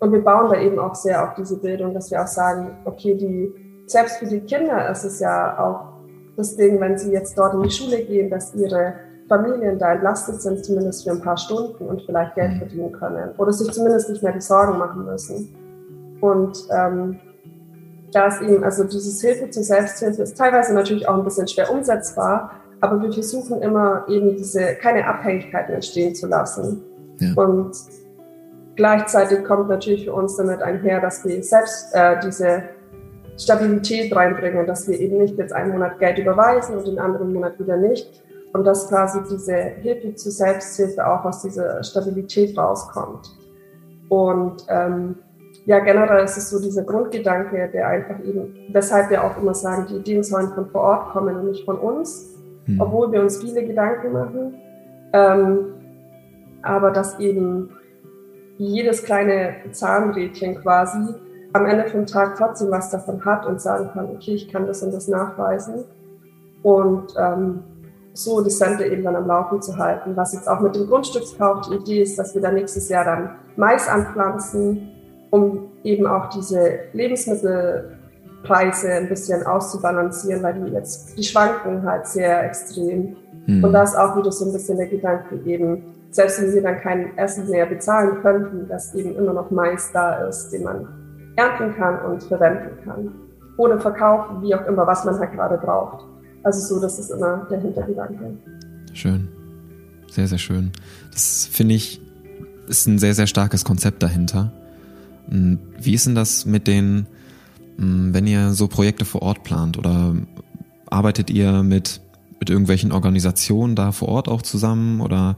[0.00, 3.14] Und wir bauen da eben auch sehr auf diese Bildung, dass wir auch sagen, okay,
[3.14, 3.52] die,
[3.86, 5.98] selbst für die Kinder ist es ja auch
[6.36, 8.94] das Ding, wenn sie jetzt dort in die Schule gehen, dass ihre
[9.28, 12.58] Familien da entlastet sind, zumindest für ein paar Stunden und vielleicht Geld mhm.
[12.58, 15.54] verdienen können oder sich zumindest nicht mehr die Sorgen machen müssen.
[16.20, 17.18] Und ähm,
[18.12, 21.70] da ist eben, also dieses Hilfe zur Selbsthilfe ist teilweise natürlich auch ein bisschen schwer
[21.70, 26.82] umsetzbar, aber wir versuchen immer eben diese, keine Abhängigkeiten entstehen zu lassen.
[27.18, 27.34] Ja.
[27.34, 27.72] Und
[28.78, 32.62] gleichzeitig kommt natürlich für uns damit einher, dass wir selbst äh, diese
[33.36, 37.58] Stabilität reinbringen, dass wir eben nicht jetzt einen Monat Geld überweisen und den anderen Monat
[37.58, 38.22] wieder nicht,
[38.54, 43.30] und dass quasi diese Hilfe zur Selbsthilfe auch aus dieser Stabilität rauskommt.
[44.08, 45.16] Und ähm,
[45.66, 49.86] ja, generell ist es so dieser Grundgedanke, der einfach eben, weshalb wir auch immer sagen,
[49.90, 52.34] die Ideen sollen von vor Ort kommen und nicht von uns,
[52.66, 52.80] mhm.
[52.80, 54.54] obwohl wir uns viele Gedanken machen.
[55.12, 55.74] Ähm,
[56.62, 57.70] aber dass eben
[58.58, 61.14] jedes kleine Zahnrädchen quasi
[61.52, 64.82] am Ende vom Tag trotzdem was davon hat und sagen kann, okay, ich kann das
[64.82, 65.84] und das nachweisen.
[66.62, 67.60] Und ähm,
[68.12, 70.16] so das Center eben dann am Laufen zu halten.
[70.16, 73.36] Was jetzt auch mit dem Grundstückskauf die Idee ist, dass wir dann nächstes Jahr dann
[73.56, 74.88] Mais anpflanzen,
[75.30, 82.44] um eben auch diese Lebensmittelpreise ein bisschen auszubalancieren, weil die jetzt, die schwanken halt sehr
[82.44, 83.16] extrem.
[83.46, 83.64] Mhm.
[83.64, 86.78] Und da ist auch wieder so ein bisschen der Gedanke eben, selbst wenn sie dann
[86.78, 90.88] kein Essen mehr bezahlen könnten, dass eben immer noch Mais da ist, den man
[91.36, 93.10] ernten kann und verwenden kann.
[93.56, 96.04] Oder verkaufen, wie auch immer, was man halt gerade braucht.
[96.42, 98.36] Also so, das ist immer der Hintergedanke.
[98.92, 99.28] Schön.
[100.10, 100.72] Sehr, sehr schön.
[101.12, 102.00] Das finde ich,
[102.68, 104.52] ist ein sehr, sehr starkes Konzept dahinter.
[105.28, 107.06] Hm, wie ist denn das mit den,
[107.76, 110.14] hm, wenn ihr so Projekte vor Ort plant oder
[110.86, 112.00] arbeitet ihr mit,
[112.40, 115.36] mit irgendwelchen Organisationen da vor Ort auch zusammen oder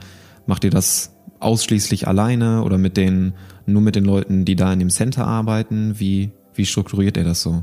[0.51, 3.35] macht ihr das ausschließlich alleine oder mit den,
[3.67, 5.95] nur mit den Leuten, die da in dem Center arbeiten?
[5.97, 7.63] Wie, wie strukturiert ihr das so?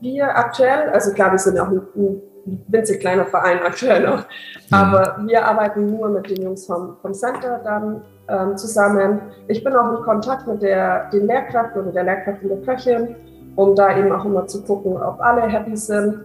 [0.00, 2.22] Wir aktuell, also klar, wir sind auch ein, ein
[2.68, 4.24] winzig kleiner Verein aktuell noch.
[4.70, 9.20] Aber wir arbeiten nur mit den Jungs vom, vom Center dann ähm, zusammen.
[9.48, 13.14] Ich bin auch in Kontakt mit der, den Lehrkraft oder der Lehrkraft und der Köchin,
[13.56, 16.20] um da eben auch immer zu gucken, ob alle happy sind.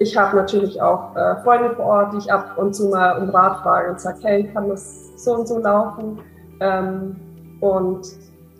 [0.00, 3.28] Ich habe natürlich auch äh, Freunde vor Ort, die ich ab und zu mal um
[3.28, 6.18] Rat frage und sage, hey, kann das so und so laufen?
[6.60, 7.16] Ähm,
[7.60, 8.06] und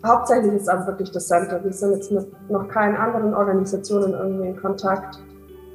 [0.06, 1.64] hauptsächlich ist aber wirklich das Center.
[1.64, 5.18] Wir sind jetzt mit noch keinen anderen Organisationen irgendwie in Kontakt.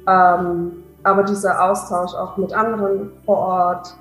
[0.06, 3.96] Ähm, aber dieser Austausch auch mit anderen vor Ort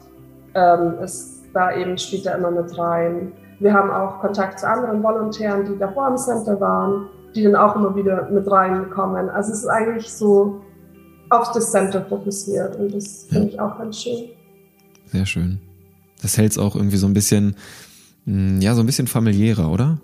[0.54, 3.32] ähm, ist da eben spielt da immer mit rein.
[3.60, 7.75] Wir haben auch Kontakt zu anderen Volontären, die davor im Center waren, die dann auch
[7.75, 9.32] immer wieder mit reinkommen.
[9.32, 10.62] Also es ist eigentlich so
[11.29, 14.29] auf das Center fokussiert und das finde ich auch ganz schön.
[15.11, 15.59] Sehr schön.
[16.21, 17.55] Das hält es auch irgendwie so ein bisschen,
[18.25, 19.97] hm, ja, so ein bisschen familiärer, oder?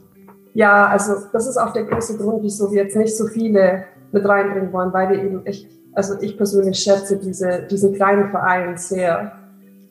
[0.53, 4.27] Ja, also das ist auch der große Grund, wieso wir jetzt nicht so viele mit
[4.27, 9.33] reinbringen wollen, weil wir eben echt, also ich persönlich schätze diese, diesen kleinen Verein sehr.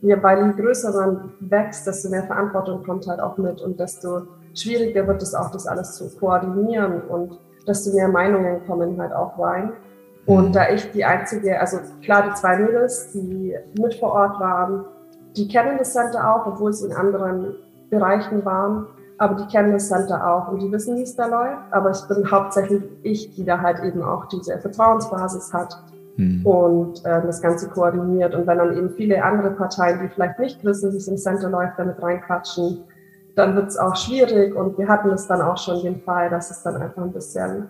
[0.02, 4.22] Ja, weil je größer man wächst, desto mehr Verantwortung kommt halt auch mit und desto
[4.54, 9.38] schwieriger wird es auch, das alles zu koordinieren und desto mehr Meinungen kommen halt auch
[9.38, 9.72] rein.
[10.26, 10.52] Und mhm.
[10.52, 14.84] da ich die einzige, also klar, die zwei Mädels, die mit vor Ort waren,
[15.36, 17.54] die kennen das Center auch, obwohl sie in anderen
[17.88, 18.86] Bereichen waren,
[19.18, 21.72] aber die kennen das Center auch und die wissen, wie es da läuft.
[21.72, 25.76] Aber es bin hauptsächlich ich, die da halt eben auch diese Vertrauensbasis hat
[26.16, 26.46] mhm.
[26.46, 28.34] und äh, das Ganze koordiniert.
[28.34, 31.50] Und wenn dann eben viele andere Parteien, die vielleicht nicht wissen, wie es im Center
[31.50, 32.84] läuft, damit reinquatschen,
[33.36, 34.54] dann wird es auch schwierig.
[34.54, 37.68] Und wir hatten es dann auch schon den Fall, dass es dann einfach ein bisschen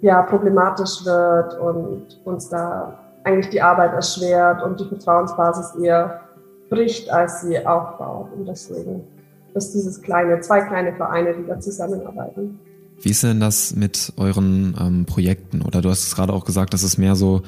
[0.00, 6.20] ja, problematisch wird und uns da eigentlich die Arbeit erschwert und die Vertrauensbasis eher
[6.68, 8.28] bricht, als sie aufbaut.
[8.36, 9.02] Und deswegen
[9.54, 12.58] ist dieses kleine, zwei kleine Vereine, die da zusammenarbeiten.
[13.00, 15.62] Wie ist denn das mit euren ähm, Projekten?
[15.62, 17.42] Oder du hast es gerade auch gesagt, das ist mehr so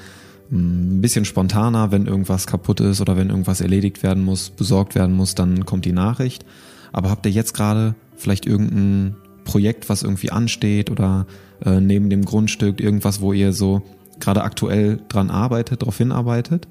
[0.50, 4.94] hm, ein bisschen spontaner, wenn irgendwas kaputt ist oder wenn irgendwas erledigt werden muss, besorgt
[4.94, 6.44] werden muss, dann kommt die Nachricht.
[6.92, 11.26] Aber habt ihr jetzt gerade vielleicht irgendein Projekt, was irgendwie ansteht oder
[11.64, 13.80] äh, neben dem Grundstück irgendwas, wo ihr so
[14.20, 16.68] gerade aktuell dran arbeitet, darauf hinarbeitet?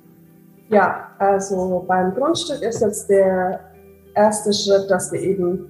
[0.69, 3.59] Ja, also beim Grundstück ist jetzt der
[4.13, 5.65] erste Schritt, dass wir eben,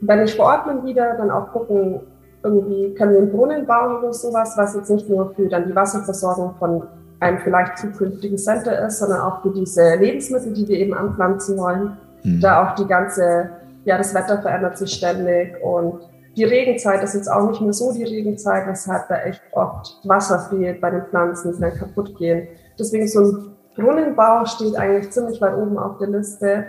[0.00, 2.00] wenn ich vor Ort bin wieder, dann auch gucken,
[2.42, 5.74] irgendwie können wir einen Brunnen bauen oder sowas, was jetzt nicht nur für dann die
[5.74, 6.82] Wasserversorgung von
[7.20, 11.96] einem vielleicht zukünftigen Center ist, sondern auch für diese Lebensmittel, die wir eben anpflanzen wollen.
[12.22, 12.40] Mhm.
[12.40, 13.50] Da auch die ganze,
[13.88, 16.02] ja, das Wetter verändert sich ständig und
[16.36, 20.38] die Regenzeit ist jetzt auch nicht mehr so die Regenzeit, weshalb da echt oft Wasser
[20.50, 22.48] fehlt bei den Pflanzen, die dann kaputt gehen.
[22.78, 26.66] Deswegen so ein Brunnenbau steht eigentlich ziemlich weit oben auf der Liste.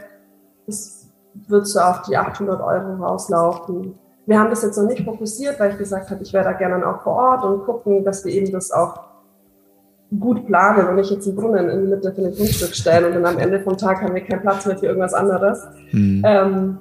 [0.66, 1.10] Das
[1.48, 4.00] wird so auf die 800 Euro rauslaufen.
[4.26, 6.88] Wir haben das jetzt noch nicht fokussiert, weil ich gesagt habe, ich wäre da gerne
[6.88, 8.98] auch vor Ort und gucken, dass wir eben das auch
[10.18, 13.14] gut planen und nicht jetzt einen Brunnen in die Mitte für ein Grundstück stellen und
[13.22, 15.68] dann am Ende vom Tag haben wir keinen Platz mehr für irgendwas anderes.
[15.92, 16.24] Mhm.
[16.26, 16.78] Ähm,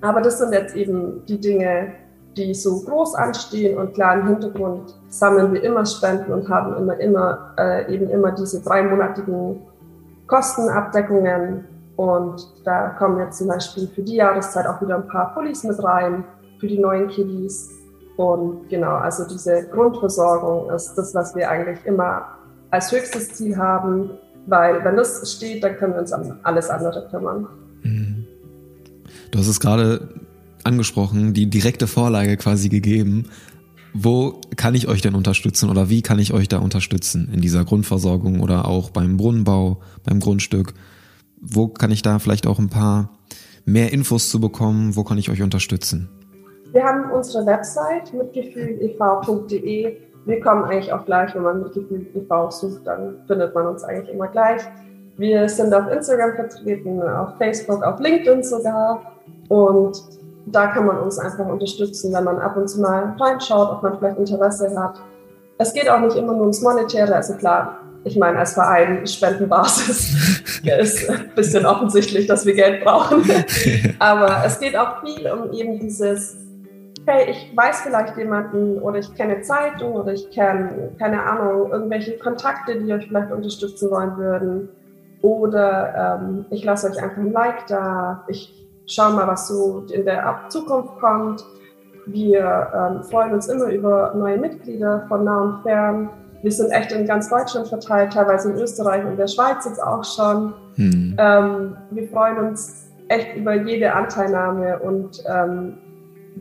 [0.00, 1.92] aber das sind jetzt eben die Dinge,
[2.36, 7.00] die so groß anstehen und klar im Hintergrund sammeln wir immer Spenden und haben immer,
[7.00, 9.62] immer, äh, eben immer diese dreimonatigen
[10.26, 11.64] Kostenabdeckungen
[11.96, 15.82] und da kommen jetzt zum Beispiel für die Jahreszeit auch wieder ein paar Pullis mit
[15.82, 16.24] rein,
[16.60, 17.70] für die neuen Kiddies.
[18.16, 22.26] Und genau, also diese Grundversorgung ist das, was wir eigentlich immer
[22.70, 24.10] als höchstes Ziel haben,
[24.46, 27.48] weil wenn das steht, dann können wir uns um alles andere kümmern.
[29.30, 30.08] Du hast es gerade
[30.64, 33.26] angesprochen, die direkte Vorlage quasi gegeben.
[33.94, 37.64] Wo kann ich euch denn unterstützen oder wie kann ich euch da unterstützen in dieser
[37.64, 40.74] Grundversorgung oder auch beim Brunnenbau, beim Grundstück?
[41.40, 43.10] Wo kann ich da vielleicht auch ein paar
[43.64, 44.96] mehr Infos zu bekommen?
[44.96, 46.10] Wo kann ich euch unterstützen?
[46.72, 49.96] Wir haben unsere Website mitgefühlev.de.
[50.26, 52.50] Wir kommen eigentlich auch gleich, wenn man Mitgefühl e.V.
[52.50, 54.60] sucht, dann findet man uns eigentlich immer gleich.
[55.16, 59.15] Wir sind auf Instagram vertreten, auf Facebook, auf LinkedIn sogar.
[59.48, 60.02] Und
[60.46, 63.98] da kann man uns einfach unterstützen, wenn man ab und zu mal reinschaut, ob man
[63.98, 65.00] vielleicht Interesse hat.
[65.58, 70.36] Es geht auch nicht immer nur ums Monetäre, also klar, ich meine, als Verein Spendenbasis
[70.78, 73.22] ist ein bisschen offensichtlich, dass wir Geld brauchen.
[73.98, 76.36] Aber es geht auch viel um eben dieses,
[77.06, 82.18] hey, ich weiß vielleicht jemanden oder ich kenne Zeitung oder ich kenne, keine Ahnung, irgendwelche
[82.18, 84.68] Kontakte, die euch vielleicht unterstützen wollen würden.
[85.22, 88.24] Oder ähm, ich lasse euch einfach ein Like da.
[88.28, 91.44] Ich schauen mal, was so in der Zukunft kommt.
[92.06, 96.08] Wir ähm, freuen uns immer über neue Mitglieder von nah und fern.
[96.42, 100.04] Wir sind echt in ganz Deutschland verteilt, teilweise in Österreich und der Schweiz jetzt auch
[100.04, 100.54] schon.
[100.76, 101.16] Hm.
[101.18, 105.78] Ähm, wir freuen uns echt über jede Anteilnahme und ähm,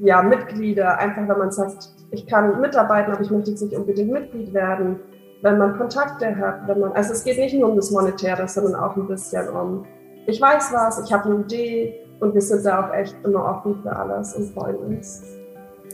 [0.02, 4.12] ja, Mitglieder, einfach wenn man sagt, ich kann mitarbeiten, aber ich möchte jetzt nicht unbedingt
[4.12, 5.00] Mitglied werden.
[5.42, 8.76] Wenn man Kontakte hat, wenn man, also es geht nicht nur um das Monetäre, sondern
[8.76, 9.86] auch ein bisschen um,
[10.28, 13.82] ich weiß was, ich habe eine Idee, und wir sind da auch echt immer offen
[13.82, 15.24] für alles und freuen uns.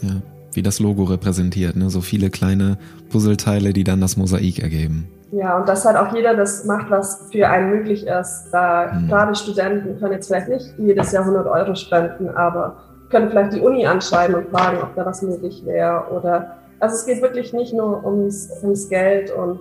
[0.01, 0.21] Ja,
[0.53, 1.89] wie das Logo repräsentiert, ne?
[1.89, 2.77] so viele kleine
[3.09, 5.07] Puzzleteile, die dann das Mosaik ergeben.
[5.31, 8.49] Ja, und dass halt auch jeder das macht, was für einen möglich ist.
[8.51, 9.07] Da mhm.
[9.07, 12.75] gerade Studenten können jetzt vielleicht nicht jedes Jahr 100 Euro spenden, aber
[13.09, 16.05] können vielleicht die Uni anschreiben und fragen, ob da was möglich wäre.
[16.11, 19.59] Oder also es geht wirklich nicht nur ums, ums Geld und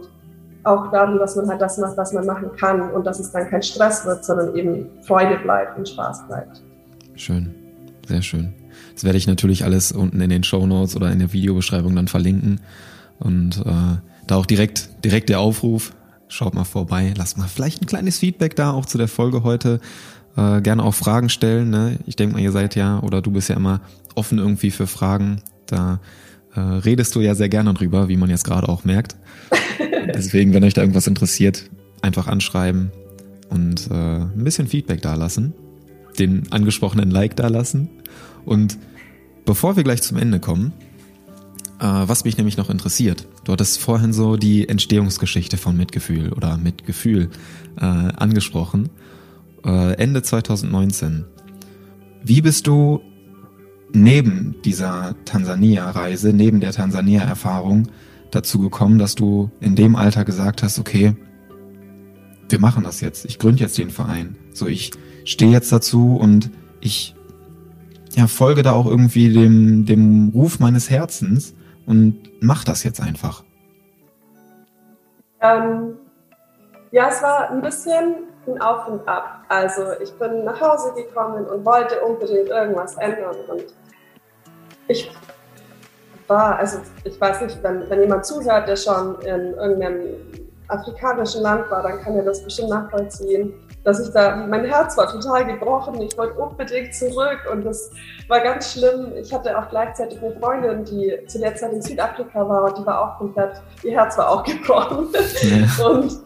[0.64, 3.48] auch darum, dass man halt das macht, was man machen kann und dass es dann
[3.48, 6.62] kein Stress wird, sondern eben Freude bleibt und Spaß bleibt.
[7.14, 7.54] Schön,
[8.06, 8.52] sehr schön.
[8.94, 12.08] Das werde ich natürlich alles unten in den Show Notes oder in der Videobeschreibung dann
[12.08, 12.60] verlinken.
[13.18, 13.96] Und äh,
[14.26, 15.92] da auch direkt, direkt der Aufruf.
[16.28, 19.80] Schaut mal vorbei, lasst mal vielleicht ein kleines Feedback da, auch zu der Folge heute.
[20.36, 21.70] Äh, gerne auch Fragen stellen.
[21.70, 21.98] Ne?
[22.06, 23.80] Ich denke mal, ihr seid ja oder du bist ja immer
[24.14, 25.42] offen irgendwie für Fragen.
[25.66, 25.98] Da
[26.54, 29.16] äh, redest du ja sehr gerne drüber, wie man jetzt gerade auch merkt.
[30.14, 31.70] Deswegen, wenn euch da irgendwas interessiert,
[32.02, 32.90] einfach anschreiben
[33.48, 35.54] und äh, ein bisschen Feedback da lassen.
[36.18, 37.88] Den angesprochenen Like da lassen.
[38.44, 38.78] Und
[39.44, 40.72] bevor wir gleich zum Ende kommen,
[41.78, 46.56] äh, was mich nämlich noch interessiert, du hattest vorhin so die Entstehungsgeschichte von Mitgefühl oder
[46.56, 47.30] Mitgefühl
[47.76, 48.90] äh, angesprochen.
[49.64, 51.24] Äh, Ende 2019.
[52.22, 53.00] Wie bist du
[53.92, 57.88] neben dieser Tansania-Reise, neben der Tansania-Erfahrung
[58.30, 61.16] dazu gekommen, dass du in dem Alter gesagt hast, okay,
[62.48, 64.36] wir machen das jetzt, ich gründe jetzt den Verein.
[64.52, 64.92] So, ich
[65.24, 66.50] stehe jetzt dazu und
[66.80, 67.14] ich
[68.12, 71.54] ja, folge da auch irgendwie dem, dem Ruf meines Herzens
[71.86, 73.44] und mach das jetzt einfach.
[75.40, 75.94] Ähm,
[76.90, 79.44] ja, es war ein bisschen ein Auf und Ab.
[79.48, 83.64] Also ich bin nach Hause gekommen und wollte unbedingt irgendwas ändern und
[84.88, 85.10] ich
[86.26, 90.16] war, also ich weiß nicht, wenn, wenn jemand zuhört, der schon in irgendeinem
[90.68, 93.52] afrikanischen Land war, dann kann er das bestimmt nachvollziehen,
[93.84, 97.90] dass ich da, mein Herz war total gebrochen, ich wollte unbedingt zurück und das
[98.28, 99.12] war ganz schlimm.
[99.16, 102.86] Ich hatte auch gleichzeitig eine Freundin, die zu der Zeit in Südafrika war und die
[102.86, 105.08] war auch komplett, ihr Herz war auch gebrochen.
[105.42, 105.86] Ja.
[105.86, 106.20] Und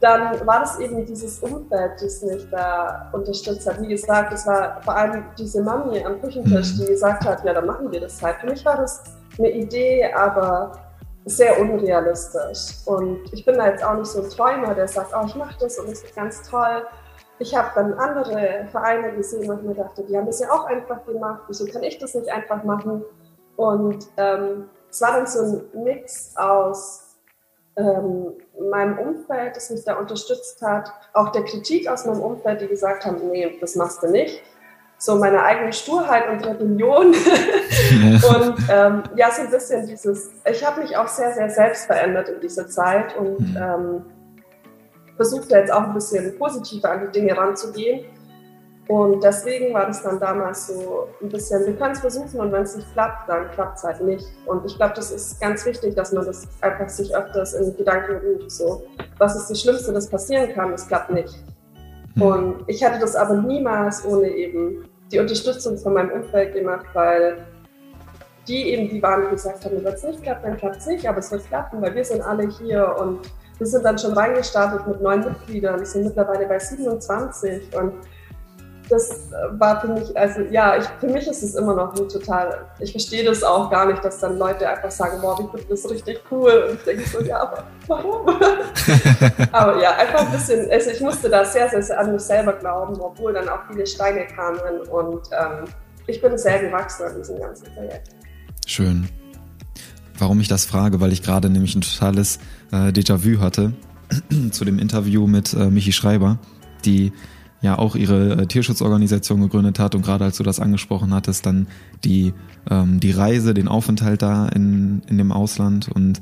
[0.00, 3.80] dann war das eben dieses Umfeld, das mich da unterstützt hat.
[3.82, 6.80] Wie gesagt, es war vor allem diese Mami am Küchentisch, mhm.
[6.80, 8.36] die gesagt hat, ja, dann machen wir das halt.
[8.36, 9.02] Für mich war das
[9.38, 10.72] eine Idee, aber
[11.26, 12.76] sehr unrealistisch.
[12.86, 15.54] Und ich bin da jetzt auch nicht so ein Träumer, der sagt, oh, ich mache
[15.60, 16.82] das und das ist ganz toll.
[17.38, 21.04] Ich habe dann andere Vereine gesehen und mir dachte, die haben das ja auch einfach
[21.04, 23.02] gemacht, wieso kann ich das nicht einfach machen?
[23.56, 25.40] Und ähm, es war dann so
[25.74, 27.09] ein Mix aus
[27.76, 28.32] ähm,
[28.70, 33.04] meinem Umfeld, das mich da unterstützt hat, auch der Kritik aus meinem Umfeld, die gesagt
[33.04, 34.42] haben, nee, das machst du nicht.
[34.98, 37.06] So meine eigene Sturheit und Rebellion.
[37.14, 42.28] und ähm, ja, so ein bisschen dieses, ich habe mich auch sehr, sehr selbst verändert
[42.28, 43.56] in dieser Zeit und mhm.
[43.56, 44.04] ähm,
[45.16, 48.04] versuche da jetzt auch ein bisschen positiver an die Dinge ranzugehen
[48.90, 52.62] und deswegen war das dann damals so ein bisschen, wir können es versuchen und wenn
[52.62, 54.26] es nicht klappt, dann klappt es halt nicht.
[54.46, 58.16] Und ich glaube, das ist ganz wichtig, dass man das einfach sich öfters in Gedanken
[58.16, 58.82] ruft, so,
[59.18, 61.32] was ist das Schlimmste, das passieren kann, es klappt nicht.
[62.16, 62.22] Mhm.
[62.22, 67.46] Und ich hatte das aber niemals ohne eben die Unterstützung von meinem Umfeld gemacht, weil
[68.48, 71.08] die eben die waren, die gesagt haben, wenn es nicht klappt, dann klappt es nicht,
[71.08, 73.20] aber es wird klappen, weil wir sind alle hier und
[73.56, 77.92] wir sind dann schon reingestartet mit neun Mitgliedern, wir sind mittlerweile bei 27 und
[78.90, 82.66] das war für mich, also ja, ich, für mich ist es immer noch ein total,
[82.80, 85.88] ich verstehe das auch gar nicht, dass dann Leute einfach sagen, boah, ich finde das
[85.88, 86.68] richtig cool.
[86.68, 88.26] Und ich denke so, ja, aber warum?
[89.52, 92.52] aber ja, einfach ein bisschen, also ich musste da sehr, sehr, sehr an mich selber
[92.54, 95.64] glauben, obwohl dann auch viele Steine kamen und ähm,
[96.06, 98.10] ich bin sehr gewachsen an diesem ganzen Projekt.
[98.66, 99.08] Schön.
[100.18, 102.40] Warum ich das frage, weil ich gerade nämlich ein totales
[102.72, 103.72] äh, Déjà-vu hatte
[104.50, 106.38] zu dem Interview mit äh, Michi Schreiber,
[106.84, 107.12] die
[107.62, 109.94] ja auch ihre äh, Tierschutzorganisation gegründet hat.
[109.94, 111.66] Und gerade als du das angesprochen hattest, dann
[112.04, 112.32] die,
[112.70, 116.20] ähm, die Reise, den Aufenthalt da in, in dem Ausland und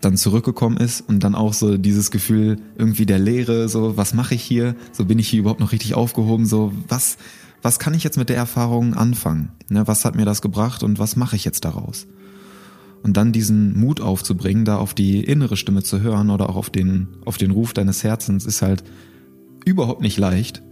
[0.00, 4.34] dann zurückgekommen ist und dann auch so dieses Gefühl irgendwie der Leere, so was mache
[4.34, 7.18] ich hier, so bin ich hier überhaupt noch richtig aufgehoben, so was,
[7.62, 10.98] was kann ich jetzt mit der Erfahrung anfangen, ne, was hat mir das gebracht und
[10.98, 12.08] was mache ich jetzt daraus?
[13.04, 16.70] Und dann diesen Mut aufzubringen, da auf die innere Stimme zu hören oder auch auf
[16.70, 18.82] den, auf den Ruf deines Herzens ist halt
[19.64, 20.62] überhaupt nicht leicht.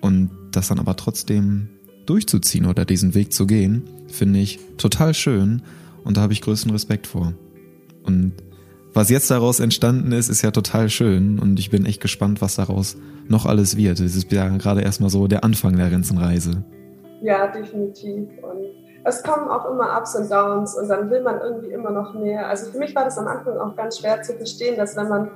[0.00, 1.68] Und das dann aber trotzdem
[2.06, 5.62] durchzuziehen oder diesen Weg zu gehen, finde ich total schön
[6.04, 7.32] und da habe ich größten Respekt vor.
[8.04, 8.34] Und
[8.92, 12.56] was jetzt daraus entstanden ist, ist ja total schön und ich bin echt gespannt, was
[12.56, 13.98] daraus noch alles wird.
[14.00, 16.64] Es ist ja gerade erstmal so der Anfang der ganzen Reise.
[17.22, 18.28] Ja, definitiv.
[18.42, 18.66] Und
[19.04, 22.48] es kommen auch immer Ups und Downs und dann will man irgendwie immer noch mehr.
[22.48, 25.30] Also für mich war das am Anfang auch ganz schwer zu verstehen, dass wenn man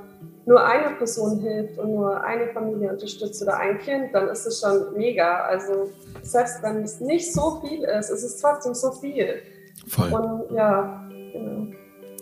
[0.49, 4.61] nur eine Person hilft und nur eine Familie unterstützt oder ein Kind, dann ist es
[4.61, 5.41] schon mega.
[5.41, 5.91] Also
[6.23, 9.43] selbst wenn es nicht so viel ist, ist es trotzdem so viel.
[9.85, 10.11] Voll.
[10.11, 11.67] Und ja, genau.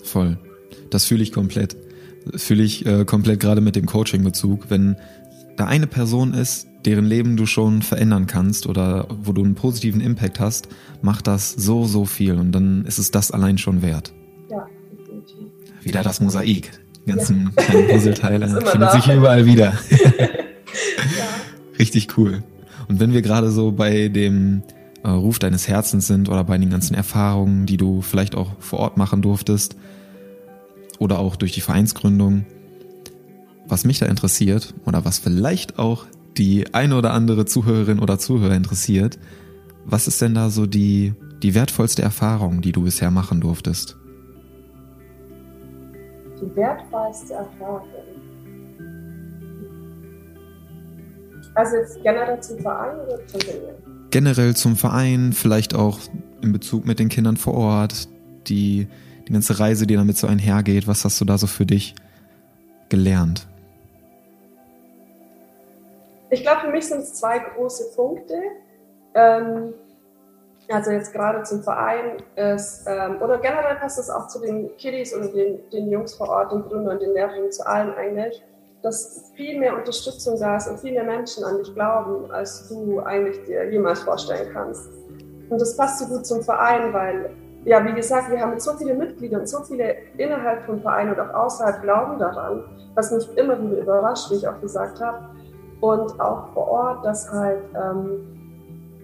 [0.04, 0.38] Voll.
[0.90, 1.78] Das fühle ich komplett.
[2.36, 4.70] Fühle ich äh, komplett gerade mit dem Coaching-Bezug.
[4.70, 4.98] Wenn
[5.56, 10.02] da eine Person ist, deren Leben du schon verändern kannst oder wo du einen positiven
[10.02, 10.68] Impact hast,
[11.02, 14.14] macht das so, so viel und dann ist es das allein schon wert.
[14.50, 15.48] Ja, definitiv.
[15.82, 16.72] Wieder das Mosaik.
[17.08, 17.64] Ganzen ja.
[17.64, 19.74] kleinen Puzzleteile findet sich überall wieder.
[19.90, 21.26] ja.
[21.80, 22.44] Richtig cool.
[22.88, 24.64] Und wenn wir gerade so bei dem
[25.04, 28.80] äh, Ruf deines Herzens sind oder bei den ganzen Erfahrungen, die du vielleicht auch vor
[28.80, 29.76] Ort machen durftest
[31.00, 32.46] oder auch durch die Vereinsgründung,
[33.68, 36.06] was mich da interessiert oder was vielleicht auch
[36.38, 39.18] die eine oder andere Zuhörerin oder Zuhörer interessiert,
[39.86, 43.98] was ist denn da so die, die wertvollste Erfahrung, die du bisher machen durftest?
[46.42, 47.88] Die wertvollste Erfahrung.
[51.56, 53.76] Also jetzt generell zum Verein oder zum Dinge?
[54.12, 56.00] Generell zum Verein, vielleicht auch
[56.42, 58.08] in Bezug mit den Kindern vor Ort,
[58.48, 58.88] die,
[59.28, 60.88] die ganze Reise, die damit so einhergeht.
[60.88, 61.96] Was hast du da so für dich
[62.90, 63.48] gelernt?
[66.30, 68.36] Ich glaube, für mich sind es zwei große Punkte.
[69.16, 69.74] Ähm,
[70.70, 75.14] also jetzt gerade zum Verein ist, ähm, oder generell passt es auch zu den Kiddies
[75.14, 78.44] und den, den Jungs vor Ort, den Gründern, den Lehrern, zu allen eigentlich,
[78.84, 83.00] dass viel mehr Unterstützung da ist und viel mehr Menschen an dich glauben, als du
[83.00, 84.90] eigentlich dir jemals vorstellen kannst.
[85.50, 87.30] Und das passt so gut zum Verein, weil,
[87.64, 91.20] ja, wie gesagt, wir haben so viele Mitglieder und so viele innerhalb vom Verein und
[91.20, 92.64] auch außerhalb glauben daran,
[92.96, 95.30] was mich immer wieder überrascht, wie ich auch gesagt habe
[95.82, 98.37] und auch vor Ort, dass halt, ähm,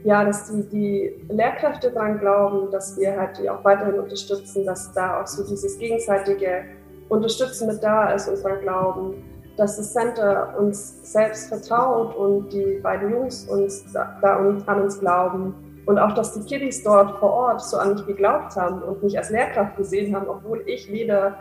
[0.03, 4.91] ja, dass die, die Lehrkräfte daran glauben, dass wir halt die auch weiterhin unterstützen, dass
[4.93, 6.65] da auch so dieses gegenseitige
[7.09, 9.23] Unterstützen mit da ist und daran glauben,
[9.55, 14.99] dass das Center uns selbst vertraut und die beiden Jungs uns da, da an uns
[14.99, 15.53] glauben.
[15.85, 19.17] Und auch, dass die Kiddies dort vor Ort so an mich geglaubt haben und mich
[19.17, 21.35] als Lehrkraft gesehen haben, obwohl ich weder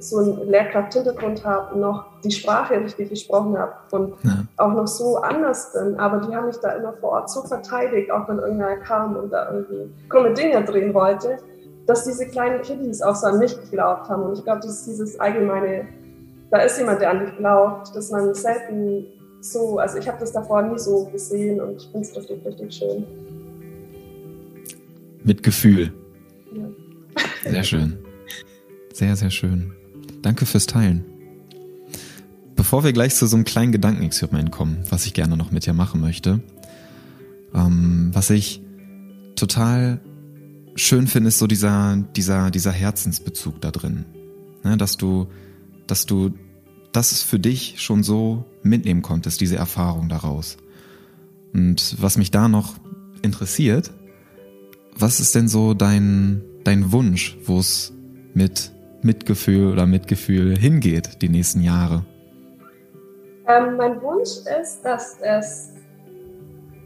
[0.00, 4.44] so einen Lehrkraft-Hintergrund habe, noch die Sprache richtig gesprochen habe und ja.
[4.56, 5.98] auch noch so anders bin.
[5.98, 9.32] Aber die haben mich da immer vor Ort so verteidigt, auch wenn irgendwer kam und
[9.32, 11.38] da irgendwie krumme Dinge drehen wollte,
[11.86, 14.22] dass diese kleinen Kiddies auch so an mich geglaubt haben.
[14.22, 15.86] Und ich glaube, das ist dieses allgemeine,
[16.50, 19.06] da ist jemand, der an dich glaubt, dass man selten
[19.40, 22.74] so, also ich habe das davor nie so gesehen und ich finde es richtig, richtig
[22.74, 23.04] schön.
[25.24, 25.92] Mit Gefühl.
[26.52, 27.50] Ja.
[27.50, 27.98] Sehr schön.
[28.92, 29.77] Sehr, sehr schön.
[30.22, 31.04] Danke fürs Teilen.
[32.56, 35.74] Bevor wir gleich zu so einem kleinen Gedankenexperiment kommen, was ich gerne noch mit dir
[35.74, 36.40] machen möchte,
[37.54, 38.62] ähm, was ich
[39.36, 40.00] total
[40.74, 44.04] schön finde, ist so dieser, dieser, dieser Herzensbezug da drin.
[44.64, 45.28] Ne, dass du,
[45.86, 46.34] dass du
[46.92, 50.56] das für dich schon so mitnehmen konntest, diese Erfahrung daraus.
[51.52, 52.74] Und was mich da noch
[53.22, 53.92] interessiert,
[54.96, 57.92] was ist denn so dein, dein Wunsch, wo es
[58.34, 62.04] mit Mitgefühl oder Mitgefühl hingeht die nächsten Jahre?
[63.46, 64.30] Ähm, mein Wunsch
[64.60, 65.72] ist, dass, es,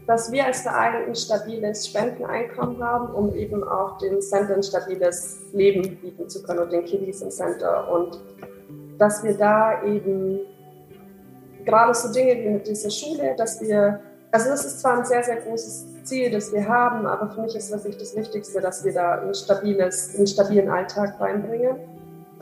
[0.07, 5.39] dass wir als Verein ein stabiles Spendeneinkommen haben, um eben auch den Center ein stabiles
[5.51, 7.91] Leben bieten zu können und den Kiddies im Center.
[7.91, 8.19] Und
[8.97, 10.39] dass wir da eben
[11.65, 13.99] gerade so Dinge wie mit dieser Schule, dass wir,
[14.31, 17.55] also das ist zwar ein sehr, sehr großes Ziel, das wir haben, aber für mich
[17.55, 21.75] ist wirklich das Wichtigste, dass wir da ein stabiles, einen stabilen Alltag reinbringen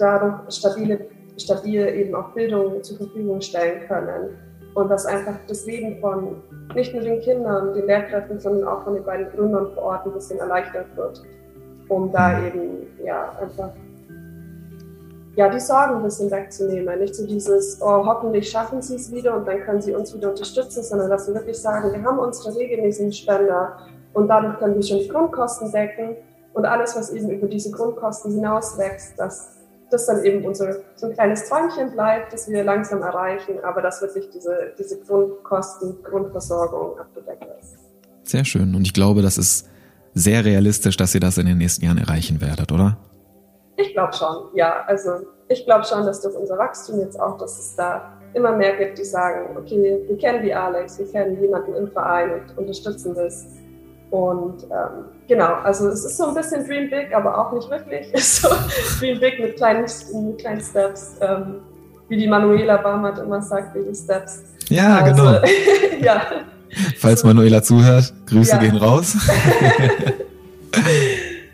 [0.01, 1.05] dadurch stabile,
[1.37, 4.37] stabil eben auch Bildung zur Verfügung stellen können.
[4.73, 6.41] Und dass einfach das Leben von
[6.73, 10.13] nicht nur den Kindern, den Lehrkräften, sondern auch von den beiden Gründern vor Ort ein
[10.13, 11.21] bisschen erleichtert wird,
[11.89, 12.47] um da mhm.
[12.47, 12.69] eben
[13.03, 13.71] ja einfach
[15.35, 16.99] ja, die Sorgen ein bisschen wegzunehmen.
[16.99, 20.29] Nicht so dieses, oh, hoffentlich schaffen sie es wieder und dann können sie uns wieder
[20.29, 23.77] unterstützen, sondern dass wir wirklich sagen, wir haben unsere regelmäßigen Spender
[24.13, 26.17] und dadurch können wir schon die Grundkosten decken
[26.53, 29.60] und alles, was eben über diese Grundkosten hinaus wächst, dass
[29.91, 34.01] das dann eben unser so ein kleines Träumchen bleibt, das wir langsam erreichen, aber dass
[34.01, 37.77] wirklich diese, diese Grundkosten, Grundversorgung abgedeckt ist.
[38.23, 38.73] Sehr schön.
[38.75, 39.69] Und ich glaube, das ist
[40.13, 42.97] sehr realistisch, dass ihr das in den nächsten Jahren erreichen werdet, oder?
[43.77, 44.83] Ich glaube schon, ja.
[44.87, 45.11] Also
[45.47, 48.97] ich glaube schon, dass durch unser Wachstum jetzt auch, dass es da immer mehr gibt,
[48.97, 53.45] die sagen, okay, wir kennen die Alex, wir kennen jemanden im Verein und unterstützen das.
[54.09, 58.07] Und ähm, genau, also es ist so ein bisschen Dream Big, aber auch nicht wirklich.
[58.11, 58.49] Es ist so
[58.99, 61.61] Dream Big mit kleinen, mit kleinen Steps, ähm,
[62.09, 64.43] wie die Manuela Barmert immer sagt, Baby Steps.
[64.67, 65.41] Ja, also, genau.
[66.01, 66.21] ja.
[66.99, 68.57] Falls Manuela zuhört, Grüße ja.
[68.57, 69.15] gehen raus.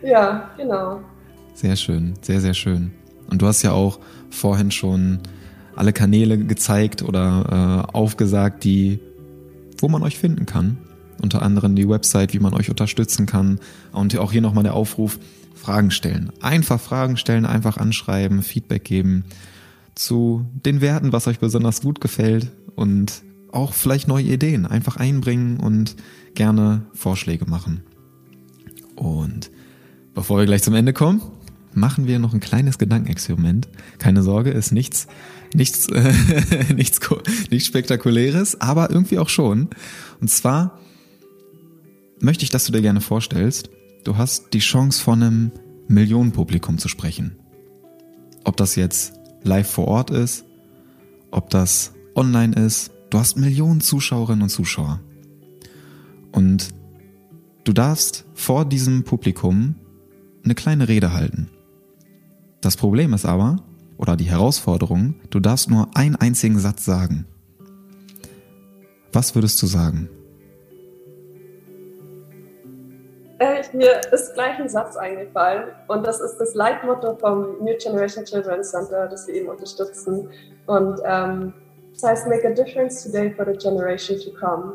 [0.01, 1.01] ja, genau.
[1.53, 2.91] Sehr schön, sehr, sehr schön.
[3.29, 3.99] Und du hast ja auch
[4.31, 5.19] vorhin schon
[5.75, 8.99] alle Kanäle gezeigt oder äh, aufgesagt, die,
[9.79, 10.77] wo man euch finden kann
[11.21, 13.59] unter anderem die Website, wie man euch unterstützen kann.
[13.91, 15.19] Und auch hier nochmal der Aufruf,
[15.55, 16.31] Fragen stellen.
[16.41, 19.25] Einfach Fragen stellen, einfach anschreiben, Feedback geben
[19.95, 25.59] zu den Werten, was euch besonders gut gefällt und auch vielleicht neue Ideen einfach einbringen
[25.59, 25.95] und
[26.35, 27.81] gerne Vorschläge machen.
[28.95, 29.49] Und
[30.13, 31.21] bevor wir gleich zum Ende kommen,
[31.73, 33.67] machen wir noch ein kleines Gedankenexperiment.
[33.97, 35.07] Keine Sorge, ist nichts,
[35.53, 36.13] nichts, äh,
[36.75, 36.99] nichts,
[37.49, 39.69] nichts spektakuläres, aber irgendwie auch schon.
[40.21, 40.79] Und zwar
[42.19, 43.69] möchte ich, dass du dir gerne vorstellst,
[44.03, 45.51] du hast die Chance von einem
[45.87, 47.37] Millionenpublikum zu sprechen.
[48.43, 49.13] Ob das jetzt
[49.43, 50.45] live vor Ort ist,
[51.31, 55.01] ob das online ist, du hast Millionen Zuschauerinnen und Zuschauer.
[56.31, 56.69] Und
[57.63, 59.75] du darfst vor diesem Publikum
[60.43, 61.49] eine kleine Rede halten.
[62.61, 63.63] Das Problem ist aber,
[63.97, 67.25] oder die Herausforderung, du darfst nur einen einzigen Satz sagen.
[69.11, 70.09] Was würdest du sagen?
[73.39, 78.25] Äh, mir ist gleich ein Satz eingefallen und das ist das Leitmotto vom New Generation
[78.25, 80.29] Children's Center, das wir eben unterstützen.
[80.65, 81.53] Und ähm,
[81.93, 84.73] das heißt, make a difference today for the generation to come.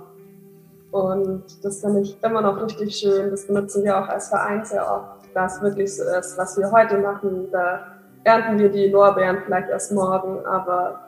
[0.93, 3.31] Und das finde ich immer noch richtig schön.
[3.31, 5.29] Das benutzen wir auch als Verein sehr oft.
[5.35, 7.49] Das wirklich so ist, was wir heute machen.
[7.51, 11.01] Da ernten wir die Lorbeeren vielleicht erst morgen, aber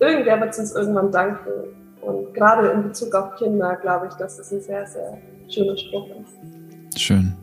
[0.00, 1.50] irgendwer wird es uns irgendwann danken.
[2.00, 5.18] Und gerade in Bezug auf Kinder glaube ich, dass das ein sehr, sehr
[5.48, 6.61] schöner Spruch ist.
[6.98, 7.34] Schön.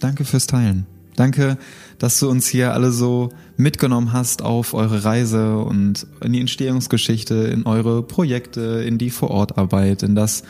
[0.00, 0.86] Danke fürs Teilen.
[1.16, 1.56] Danke,
[1.98, 7.34] dass du uns hier alle so mitgenommen hast auf eure Reise und in die Entstehungsgeschichte,
[7.34, 10.42] in eure Projekte, in die Vorortarbeit, in das,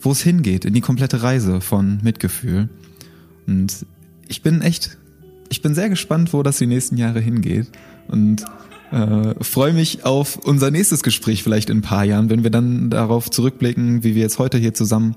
[0.00, 2.68] wo es hingeht, in die komplette Reise von Mitgefühl.
[3.48, 3.84] Und
[4.28, 4.96] ich bin echt,
[5.48, 7.66] ich bin sehr gespannt, wo das die nächsten Jahre hingeht
[8.06, 8.44] und
[8.92, 12.88] äh, freue mich auf unser nächstes Gespräch vielleicht in ein paar Jahren, wenn wir dann
[12.88, 15.16] darauf zurückblicken, wie wir jetzt heute hier zusammen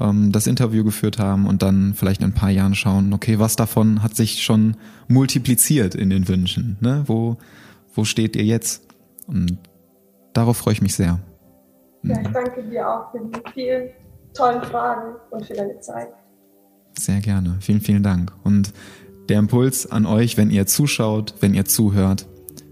[0.00, 3.56] ähm, das Interview geführt haben und dann vielleicht in ein paar Jahren schauen, okay, was
[3.56, 4.76] davon hat sich schon
[5.08, 6.76] multipliziert in den Wünschen?
[6.80, 7.04] Ne?
[7.06, 7.36] Wo,
[7.94, 8.86] wo steht ihr jetzt?
[9.26, 9.58] Und
[10.32, 11.20] darauf freue ich mich sehr.
[12.02, 13.88] Ja, ich danke dir auch für die vielen
[14.34, 16.08] tollen Fragen und für deine Zeit.
[16.98, 17.56] Sehr gerne.
[17.60, 18.32] Vielen, vielen Dank.
[18.44, 18.72] Und
[19.28, 22.26] der Impuls an euch, wenn ihr zuschaut, wenn ihr zuhört,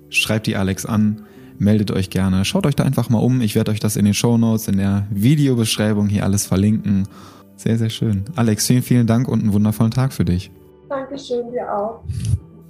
[0.09, 1.27] schreibt die Alex an
[1.59, 2.45] meldet euch gerne.
[2.45, 3.41] Schaut euch da einfach mal um.
[3.41, 7.09] Ich werde euch das in den Show Notes, in der Videobeschreibung hier alles verlinken.
[7.57, 8.25] Sehr, sehr schön.
[8.37, 10.51] Alex, vielen, vielen Dank und einen wundervollen Tag für dich.
[10.89, 12.03] Dankeschön, dir auch.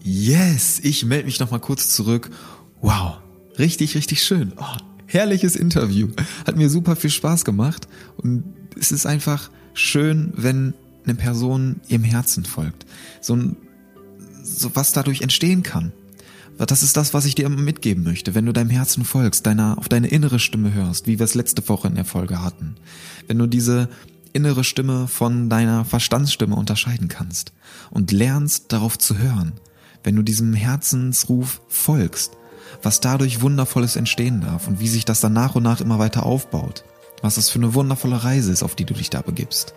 [0.03, 2.30] Yes, ich melde mich nochmal kurz zurück.
[2.82, 3.18] Wow,
[3.59, 4.53] richtig, richtig schön.
[4.59, 4.76] Oh,
[5.07, 6.09] herrliches Interview.
[6.47, 8.45] Hat mir super viel Spaß gemacht und
[8.78, 10.74] es ist einfach schön, wenn
[11.05, 12.87] eine Person ihrem Herzen folgt.
[13.20, 13.39] So,
[14.43, 15.93] so was dadurch entstehen kann.
[16.59, 18.35] Das ist das, was ich dir mitgeben möchte.
[18.35, 21.69] Wenn du deinem Herzen folgst, deiner, auf deine innere Stimme hörst, wie wir es letzte
[21.69, 22.77] Woche in der Folge hatten.
[23.27, 23.89] Wenn du diese
[24.33, 27.53] innere Stimme von deiner Verstandsstimme unterscheiden kannst
[27.91, 29.53] und lernst darauf zu hören,
[30.05, 32.37] wenn du diesem Herzensruf folgst,
[32.83, 36.25] was dadurch Wundervolles entstehen darf und wie sich das dann nach und nach immer weiter
[36.25, 36.85] aufbaut,
[37.23, 39.75] was das für eine wundervolle Reise ist, auf die du dich da begibst.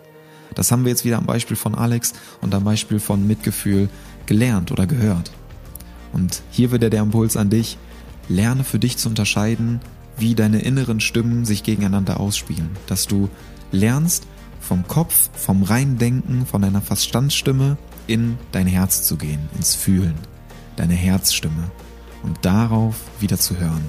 [0.54, 3.88] Das haben wir jetzt wieder am Beispiel von Alex und am Beispiel von Mitgefühl
[4.26, 5.30] gelernt oder gehört.
[6.12, 7.78] Und hier wieder der Impuls an dich,
[8.28, 9.80] lerne für dich zu unterscheiden,
[10.16, 12.70] wie deine inneren Stimmen sich gegeneinander ausspielen.
[12.86, 13.28] Dass du
[13.72, 14.26] lernst,
[14.60, 20.14] vom Kopf, vom reinen Denken, von deiner Verstandsstimme in dein Herz zu gehen, ins Fühlen,
[20.76, 21.70] deine Herzstimme
[22.22, 23.84] und darauf wieder zu hören.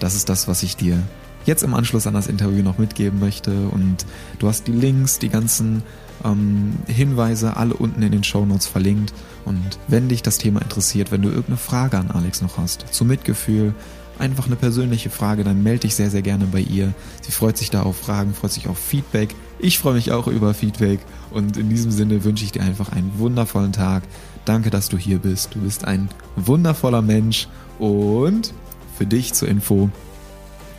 [0.00, 1.02] Das ist das, was ich dir
[1.46, 3.68] jetzt im Anschluss an das Interview noch mitgeben möchte.
[3.68, 4.06] Und
[4.38, 5.82] du hast die Links, die ganzen
[6.24, 9.12] ähm, Hinweise alle unten in den Show Notes verlinkt.
[9.44, 13.04] Und wenn dich das Thema interessiert, wenn du irgendeine Frage an Alex noch hast, zu
[13.04, 13.74] Mitgefühl,
[14.18, 16.94] einfach eine persönliche Frage, dann melde dich sehr, sehr gerne bei ihr.
[17.22, 19.34] Sie freut sich da auf Fragen, freut sich auf Feedback.
[19.58, 21.00] Ich freue mich auch über Feedback.
[21.30, 24.04] Und in diesem Sinne wünsche ich dir einfach einen wundervollen Tag.
[24.44, 25.54] Danke, dass du hier bist.
[25.54, 27.48] Du bist ein wundervoller Mensch.
[27.78, 28.52] Und
[28.96, 29.90] für dich zur Info,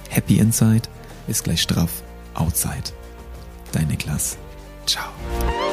[0.09, 0.83] Happy Inside
[1.27, 2.03] ist gleich straff
[2.35, 2.91] Outside.
[3.71, 4.37] Dein Niklas.
[4.86, 5.64] Ciao.